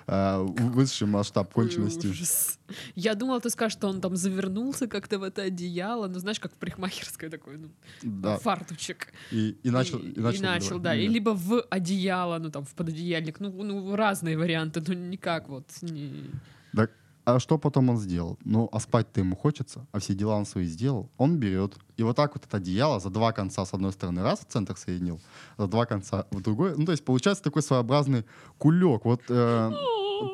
высший 0.06 1.06
масштаб 1.06 1.52
конченности. 1.52 2.06
ужас. 2.08 2.58
Я 2.94 3.14
думала, 3.14 3.40
ты 3.40 3.50
скажешь, 3.50 3.72
что 3.78 3.88
он 3.88 4.00
там 4.00 4.16
завернулся 4.16 4.86
как-то 4.86 5.18
в 5.18 5.22
это 5.22 5.42
одеяло, 5.42 6.08
ну 6.08 6.18
знаешь, 6.18 6.40
как 6.40 6.52
в 6.52 6.56
парикмахерской 6.56 7.28
такой, 7.30 7.56
ну, 7.58 7.68
Да. 8.02 8.36
фартучек. 8.38 9.12
И, 9.30 9.56
и 9.62 9.70
начал, 9.70 9.98
и, 9.98 10.10
и 10.10 10.20
начал, 10.20 10.42
начал, 10.42 10.78
говорить. 10.78 10.82
да. 10.82 10.94
И 10.96 11.08
либо 11.08 11.30
в 11.30 11.60
одеяло, 11.70 12.38
ну 12.38 12.50
там 12.50 12.64
в 12.64 12.74
пододеяльник, 12.74 13.40
ну, 13.40 13.50
ну 13.62 13.96
разные 13.96 14.36
варианты, 14.36 14.82
но 14.86 14.94
никак 14.94 15.48
вот. 15.48 15.66
не- 15.82 16.30
Так, 16.74 16.90
а 17.24 17.38
что 17.40 17.58
потом 17.58 17.88
он 17.90 17.96
сделал? 17.98 18.38
Ну, 18.44 18.68
а 18.72 18.80
спать-то 18.80 19.20
ему 19.20 19.36
хочется, 19.36 19.86
а 19.92 19.98
все 19.98 20.14
дела 20.14 20.36
он 20.36 20.46
свои 20.46 20.66
сделал. 20.66 21.10
Он 21.16 21.38
берет 21.38 21.76
и 21.96 22.02
вот 22.02 22.16
так 22.16 22.34
вот 22.34 22.44
это 22.44 22.56
одеяло 22.56 23.00
за 23.00 23.10
два 23.10 23.32
конца 23.32 23.64
с 23.64 23.72
одной 23.74 23.92
стороны 23.92 24.22
раз 24.22 24.40
в 24.40 24.44
центр 24.46 24.76
соединил, 24.76 25.20
за 25.58 25.66
два 25.66 25.86
конца 25.86 26.26
в 26.30 26.40
другой. 26.42 26.74
Ну, 26.76 26.84
то 26.84 26.92
есть 26.92 27.04
получается 27.04 27.42
такой 27.44 27.62
своеобразный 27.62 28.24
кулек. 28.58 29.04
Вот 29.04 29.22
э, 29.28 29.70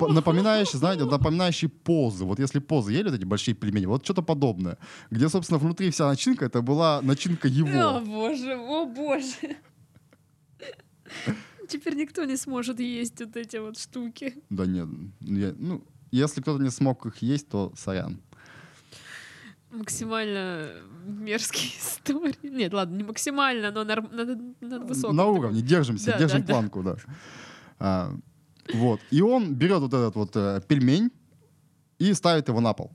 напоминающий, 0.08 0.78
знаете, 0.78 1.04
напоминающий 1.04 1.68
позы. 1.68 2.24
Вот 2.24 2.38
если 2.38 2.58
позы 2.60 2.92
ели 2.92 3.08
вот 3.10 3.14
эти 3.14 3.24
большие 3.24 3.54
пельмени, 3.54 3.86
вот 3.86 4.04
что-то 4.04 4.22
подобное. 4.22 4.78
Где, 5.10 5.28
собственно, 5.28 5.58
внутри 5.58 5.90
вся 5.90 6.08
начинка, 6.08 6.46
это 6.46 6.62
была 6.62 7.00
начинка 7.02 7.48
О 7.48 7.50
его. 7.50 8.00
боже, 8.00 8.54
о 8.56 8.86
боже. 8.86 9.56
Теперь 11.68 11.94
никто 11.94 12.24
не 12.24 12.36
сможет 12.36 12.80
есть 12.80 13.20
вот 13.20 13.36
эти 13.36 13.58
вот 13.58 13.78
штуки. 13.78 14.34
Да 14.50 14.66
нет, 14.66 14.88
я- 15.20 15.54
ну, 15.56 15.82
если 16.10 16.40
кто-то 16.40 16.62
не 16.62 16.70
смог 16.70 17.06
их 17.06 17.18
есть, 17.18 17.48
то 17.48 17.72
сорян. 17.76 18.20
Максимально 19.70 20.70
мерзкие 21.06 21.70
истории. 21.78 22.36
Нет, 22.42 22.72
ладно, 22.72 22.96
не 22.96 23.04
максимально, 23.04 23.70
но 23.70 23.84
норм- 23.84 24.10
на, 24.12 24.24
на 24.68 24.80
высоком. 24.80 25.16
На 25.16 25.26
уровне, 25.26 25.62
держимся, 25.62 26.12
Да, 26.12 26.18
держим 26.18 26.40
да, 26.40 26.46
да. 26.46 26.52
планку, 26.52 26.82
да. 26.82 26.96
А, 27.78 28.12
вот. 28.74 29.00
И 29.10 29.22
он 29.22 29.54
берет 29.54 29.80
вот 29.80 29.94
этот 29.94 30.14
вот 30.16 30.36
э, 30.36 30.60
пельмень 30.66 31.10
и 31.98 32.12
ставит 32.14 32.48
его 32.48 32.60
на 32.60 32.72
пол. 32.72 32.90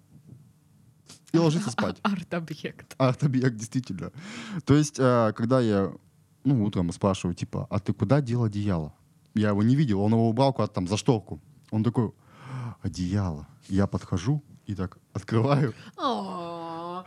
И 1.32 1.38
ложится 1.38 1.72
спать. 1.72 1.98
Арт-объект. 2.04 2.96
Арт-объект, 2.98 3.56
действительно. 3.56 4.12
То 4.66 4.76
есть, 4.76 5.00
э, 5.00 5.34
когда 5.36 5.62
я 5.62 5.94
ну, 6.44 6.64
утром 6.64 6.92
спрашиваю, 6.92 7.36
типа, 7.36 7.68
а 7.70 7.80
ты 7.80 7.94
куда 7.94 8.22
дел 8.22 8.44
одеяло? 8.44 8.94
Я 9.34 9.50
его 9.50 9.64
не 9.64 9.76
видел, 9.76 10.02
он 10.02 10.12
его 10.12 10.30
убрал 10.30 10.54
куда-то 10.54 10.74
там 10.76 10.88
за 10.88 10.98
шторку. 10.98 11.42
Он 11.72 11.84
такой, 11.84 12.12
одеяло. 12.86 13.48
Я 13.68 13.88
подхожу 13.88 14.44
и 14.68 14.76
так 14.76 14.98
открываю, 15.14 15.74
а 15.98 17.04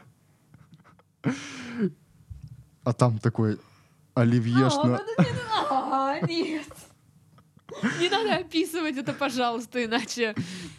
там 2.97 3.19
такой 3.19 3.59
оливьешно... 4.15 5.01
А, 5.71 6.21
а, 6.21 6.27
Нет. 6.27 6.67
Не 8.01 8.09
надо 8.09 8.37
описывать 8.37 8.97
это, 8.97 9.13
пожалуйста, 9.13 9.85
иначе 9.85 10.35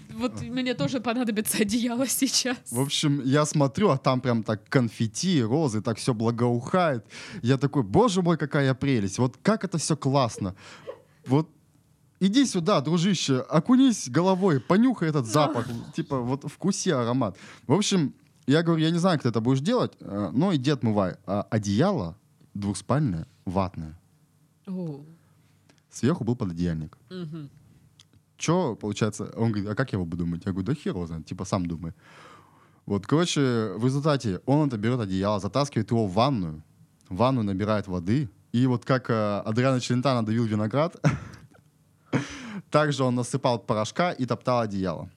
вот 0.09 0.41
мне 0.41 0.73
тоже 0.73 0.99
понадобится 0.99 1.59
одеяло 1.59 2.07
сейчас. 2.07 2.57
В 2.71 2.79
общем, 2.79 3.21
я 3.23 3.45
смотрю, 3.45 3.89
а 3.89 3.97
там 3.97 4.21
прям 4.21 4.43
так 4.43 4.67
конфетти, 4.67 5.41
розы, 5.43 5.81
так 5.81 5.97
все 5.97 6.13
благоухает. 6.13 7.05
Я 7.41 7.57
такой, 7.57 7.83
боже 7.83 8.21
мой, 8.21 8.37
какая 8.37 8.73
прелесть. 8.73 9.19
Вот 9.19 9.37
как 9.41 9.63
это 9.63 9.77
все 9.77 9.95
классно. 9.95 10.55
Вот 11.25 11.49
иди 12.19 12.45
сюда, 12.45 12.81
дружище, 12.81 13.39
окунись 13.39 14.09
головой, 14.09 14.59
понюхай 14.59 15.09
этот 15.09 15.25
запах. 15.25 15.67
Типа 15.95 16.19
вот 16.19 16.49
вкуси 16.51 16.89
аромат. 16.89 17.37
В 17.67 17.73
общем, 17.73 18.13
я 18.47 18.63
говорю, 18.63 18.83
я 18.83 18.91
не 18.91 18.97
знаю, 18.99 19.17
как 19.17 19.23
ты 19.23 19.29
это 19.29 19.41
будешь 19.41 19.61
делать, 19.61 19.93
э, 19.99 20.29
но 20.33 20.53
иди 20.55 20.71
отмывай. 20.71 21.15
А 21.25 21.45
одеяло 21.49 22.15
двухспальное, 22.53 23.27
ватное. 23.45 23.99
О, 24.67 25.01
Сверху 25.91 26.23
был 26.23 26.35
пододеяльник. 26.35 26.97
мгм. 27.09 27.49
Че, 28.37 28.75
получается, 28.75 29.33
он 29.35 29.51
говорит, 29.51 29.69
а 29.69 29.75
как 29.75 29.91
я 29.91 29.97
его 29.97 30.05
буду 30.05 30.25
мыть? 30.25 30.45
Я 30.45 30.53
говорю, 30.53 30.65
да 30.65 30.73
хер 30.73 30.93
его 30.93 31.05
знает, 31.05 31.25
типа 31.25 31.43
сам 31.45 31.65
думай. 31.65 31.91
Вот, 32.85 33.05
короче, 33.05 33.73
в 33.75 33.83
результате 33.83 34.39
он 34.45 34.67
это 34.67 34.77
берет 34.77 34.99
одеяло, 34.99 35.39
затаскивает 35.39 35.91
его 35.91 36.07
в 36.07 36.13
ванную, 36.13 36.63
в 37.09 37.17
ванную 37.17 37.43
набирает 37.45 37.87
воды, 37.87 38.29
и 38.53 38.65
вот 38.65 38.85
как 38.85 39.09
э, 39.09 39.41
Адриано 39.45 39.81
Челентано 39.81 40.25
давил 40.25 40.45
виноград, 40.45 40.95
также 42.71 43.03
он 43.03 43.15
насыпал 43.15 43.59
порошка 43.59 44.11
и 44.11 44.25
топтал 44.25 44.59
одеяло. 44.61 45.09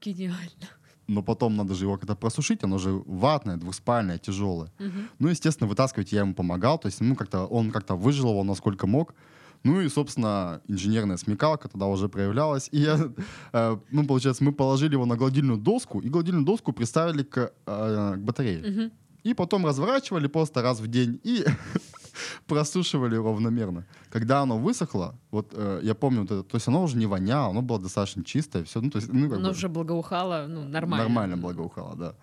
Гениально. 0.00 0.68
Но 1.08 1.22
потом 1.22 1.56
надо 1.56 1.74
же 1.74 1.84
его 1.84 1.96
как-то 1.96 2.16
просушить, 2.16 2.64
оно 2.64 2.78
же 2.78 3.02
ватное, 3.06 3.56
двухспальное, 3.56 4.18
тяжелое. 4.18 4.72
Мгм. 4.78 5.08
Ну, 5.18 5.28
естественно, 5.28 5.68
вытаскивать 5.68 6.12
я 6.12 6.20
ему 6.20 6.34
помогал, 6.34 6.78
то 6.78 6.86
есть 6.86 7.00
ну, 7.00 7.14
как-то, 7.14 7.46
он 7.46 7.70
как-то 7.70 7.94
выжил 7.94 8.30
его 8.30 8.44
насколько 8.44 8.86
мог. 8.86 9.14
Ну 9.62 9.80
и, 9.80 9.88
собственно, 9.88 10.60
инженерная 10.68 11.16
смекалка 11.16 11.68
тогда 11.68 11.86
уже 11.86 12.08
проявлялась. 12.08 12.68
И 12.72 12.78
я, 12.78 13.10
э, 13.52 13.76
ну, 13.90 14.06
получается, 14.06 14.44
мы 14.44 14.52
положили 14.52 14.92
его 14.92 15.06
на 15.06 15.16
гладильную 15.16 15.58
доску, 15.58 16.00
и 16.00 16.08
гладильную 16.08 16.44
доску 16.44 16.72
приставили 16.72 17.22
к, 17.22 17.52
э, 17.66 18.14
к 18.16 18.20
батарее. 18.20 18.62
Мгм. 18.62 18.92
И 19.24 19.34
потом 19.34 19.66
разворачивали 19.66 20.28
просто 20.28 20.62
раз 20.62 20.80
в 20.80 20.86
день 20.86 21.20
и 21.24 21.44
просушивали 22.46 23.16
равномерно. 23.16 23.84
Когда 24.10 24.40
оно 24.40 24.58
высохло, 24.58 25.14
вот 25.30 25.52
э, 25.52 25.80
я 25.82 25.94
помню, 25.94 26.20
вот 26.22 26.30
это, 26.30 26.42
то 26.42 26.56
есть 26.56 26.68
оно 26.68 26.82
уже 26.82 26.96
не 26.96 27.06
воняло, 27.06 27.50
оно 27.50 27.62
было 27.62 27.78
достаточно 27.78 28.24
чистое, 28.24 28.64
все, 28.64 28.80
ну, 28.80 28.90
то 28.90 28.98
есть, 28.98 29.12
ну, 29.12 29.28
как 29.28 29.38
Оно 29.38 29.48
бы- 29.48 29.54
уже 29.54 29.68
благоухало, 29.68 30.46
ну, 30.48 30.64
нормально. 30.64 31.04
Нормально 31.04 31.36
благоухало, 31.36 31.96
да. 31.96 32.14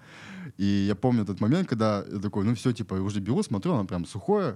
И 0.57 0.65
я 0.65 0.95
помню 0.95 1.23
этот 1.23 1.41
момент, 1.41 1.67
когда 1.67 2.03
я 2.11 2.19
такой, 2.19 2.43
ну 2.43 2.53
все, 2.55 2.71
типа, 2.73 2.95
уже 2.95 3.19
беру, 3.19 3.43
смотрю, 3.43 3.73
оно 3.73 3.85
прям 3.85 4.05
сухое. 4.05 4.55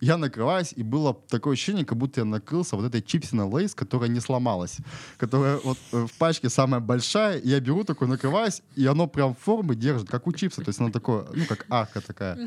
Я 0.00 0.16
накрываюсь, 0.16 0.72
и 0.76 0.82
было 0.82 1.14
такое 1.28 1.54
ощущение, 1.54 1.84
как 1.84 1.96
будто 1.98 2.20
я 2.20 2.24
накрылся 2.24 2.76
вот 2.76 2.84
этой 2.84 3.00
чипсиной 3.00 3.44
лейс, 3.44 3.74
которая 3.74 4.08
не 4.08 4.20
сломалась. 4.20 4.78
Которая 5.16 5.58
вот 5.58 5.78
э, 5.92 6.06
в 6.06 6.12
пачке 6.18 6.50
самая 6.50 6.80
большая. 6.80 7.38
и 7.38 7.48
Я 7.48 7.60
беру 7.60 7.84
такой, 7.84 8.08
накрываюсь, 8.08 8.62
и 8.76 8.86
оно 8.86 9.06
прям 9.06 9.34
формы 9.34 9.74
держит, 9.74 10.08
как 10.08 10.26
у 10.26 10.32
чипса. 10.32 10.62
То 10.62 10.68
есть 10.68 10.80
оно 10.80 10.90
такое, 10.90 11.26
ну, 11.32 11.44
как 11.46 11.66
арка 11.70 12.00
такая. 12.00 12.38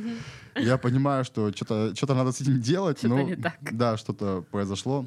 Я 0.56 0.78
понимаю, 0.78 1.24
что 1.26 1.52
что-то 1.54 1.96
что 1.96 2.14
надо 2.14 2.32
с 2.32 2.42
этим 2.42 2.62
делать. 2.62 3.04
Но. 3.04 3.30
Да, 3.72 3.98
что-то 3.98 4.44
произошло. 4.52 5.06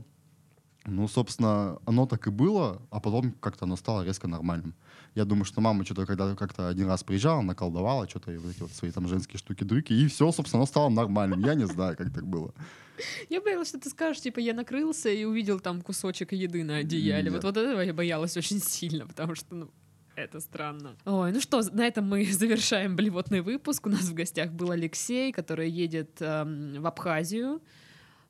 Ну, 0.87 1.09
собственно, 1.09 1.79
оно 1.85 2.07
так 2.07 2.27
и 2.27 2.31
было, 2.31 2.81
а 2.91 3.01
потом 3.01 3.33
как-то 3.33 3.67
оно 3.67 3.77
стало 3.77 4.03
резко 4.05 4.29
нормальным. 4.29 4.75
Я 5.15 5.25
думаю, 5.25 5.45
что 5.45 5.61
мама 5.61 5.85
что-то 5.85 6.07
когда 6.07 6.35
как-то 6.35 6.69
один 6.69 6.87
раз 6.87 7.05
приезжала, 7.05 7.43
наколдовала 7.43 8.09
что-то, 8.09 8.33
и 8.33 8.39
вот 8.39 8.51
эти 8.51 8.61
вот 8.61 8.73
свои 8.73 8.91
там 8.91 9.07
женские 9.07 9.39
штуки-дрюки, 9.39 9.93
и 9.93 10.07
все, 10.07 10.31
собственно, 10.33 10.61
оно 10.61 10.67
стало 10.67 10.89
нормальным. 10.89 11.45
Я 11.45 11.55
не 11.55 11.67
знаю, 11.67 11.97
как 11.97 12.13
так 12.13 12.27
было. 12.27 12.55
Я 13.29 13.41
боялась, 13.41 13.69
что 13.69 13.79
ты 13.79 13.91
скажешь, 13.91 14.23
типа, 14.23 14.41
я 14.41 14.55
накрылся 14.55 15.11
и 15.11 15.25
увидел 15.25 15.61
там 15.61 15.83
кусочек 15.83 16.33
еды 16.33 16.65
на 16.65 16.77
одеяле. 16.77 17.31
Вот, 17.31 17.45
вот 17.45 17.57
этого 17.57 17.81
я 17.81 17.95
боялась 17.95 18.37
очень 18.37 18.61
сильно, 18.61 19.07
потому 19.07 19.35
что, 19.35 19.55
ну, 19.55 19.71
это 20.17 20.41
странно. 20.41 20.97
Ой, 21.05 21.33
ну 21.33 21.41
что, 21.41 21.63
на 21.73 21.87
этом 21.87 22.09
мы 22.09 22.25
завершаем 22.33 22.97
блевотный 22.97 23.41
выпуск. 23.41 23.87
У 23.87 23.91
нас 23.91 24.03
в 24.03 24.15
гостях 24.15 24.51
был 24.53 24.71
Алексей, 24.71 25.33
который 25.33 25.71
едет 25.71 26.21
эм, 26.21 26.81
в 26.81 26.87
Абхазию. 26.87 27.61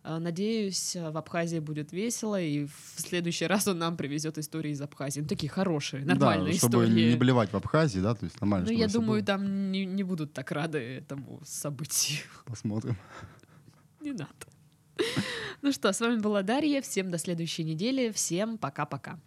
Э, 0.03 0.19
Надеюсь, 0.19 0.97
э, 0.97 1.11
в 1.11 1.17
Абхазии 1.17 1.59
будет 1.59 1.93
весело, 1.93 2.41
и 2.41 2.65
в 2.67 3.01
следующий 3.01 3.47
раз 3.47 3.69
он 3.69 3.79
нам 3.79 3.97
привезет 3.97 4.39
истории 4.39 4.71
из 4.71 4.81
Абхазии. 4.81 5.21
Ну, 5.21 5.27
такие 5.27 5.51
хорошие, 5.51 6.05
нормальные 6.05 6.53
да, 6.53 6.59
чтобы 6.59 6.85
истории. 6.85 7.11
не 7.11 7.17
блевать 7.17 7.53
в 7.53 7.57
Абхазии, 7.57 8.01
да, 8.01 8.15
то 8.15 8.25
есть 8.25 8.41
нормально. 8.41 8.67
Ну, 8.71 8.77
я 8.77 8.89
думаю, 8.89 9.21
было. 9.21 9.27
там 9.27 9.71
не, 9.71 9.85
не 9.85 10.03
будут 10.03 10.33
так 10.33 10.51
рады 10.53 10.79
этому 10.79 11.41
событию. 11.45 12.21
Посмотрим. 12.47 12.97
Не 14.01 14.13
надо. 14.13 14.35
Ну 15.63 15.73
что, 15.73 15.93
с 15.93 16.01
вами 16.01 16.21
была 16.21 16.43
Дарья. 16.43 16.81
Всем 16.81 17.11
до 17.11 17.19
следующей 17.19 17.65
недели. 17.65 18.11
Всем 18.11 18.59
пока-пока. 18.59 19.19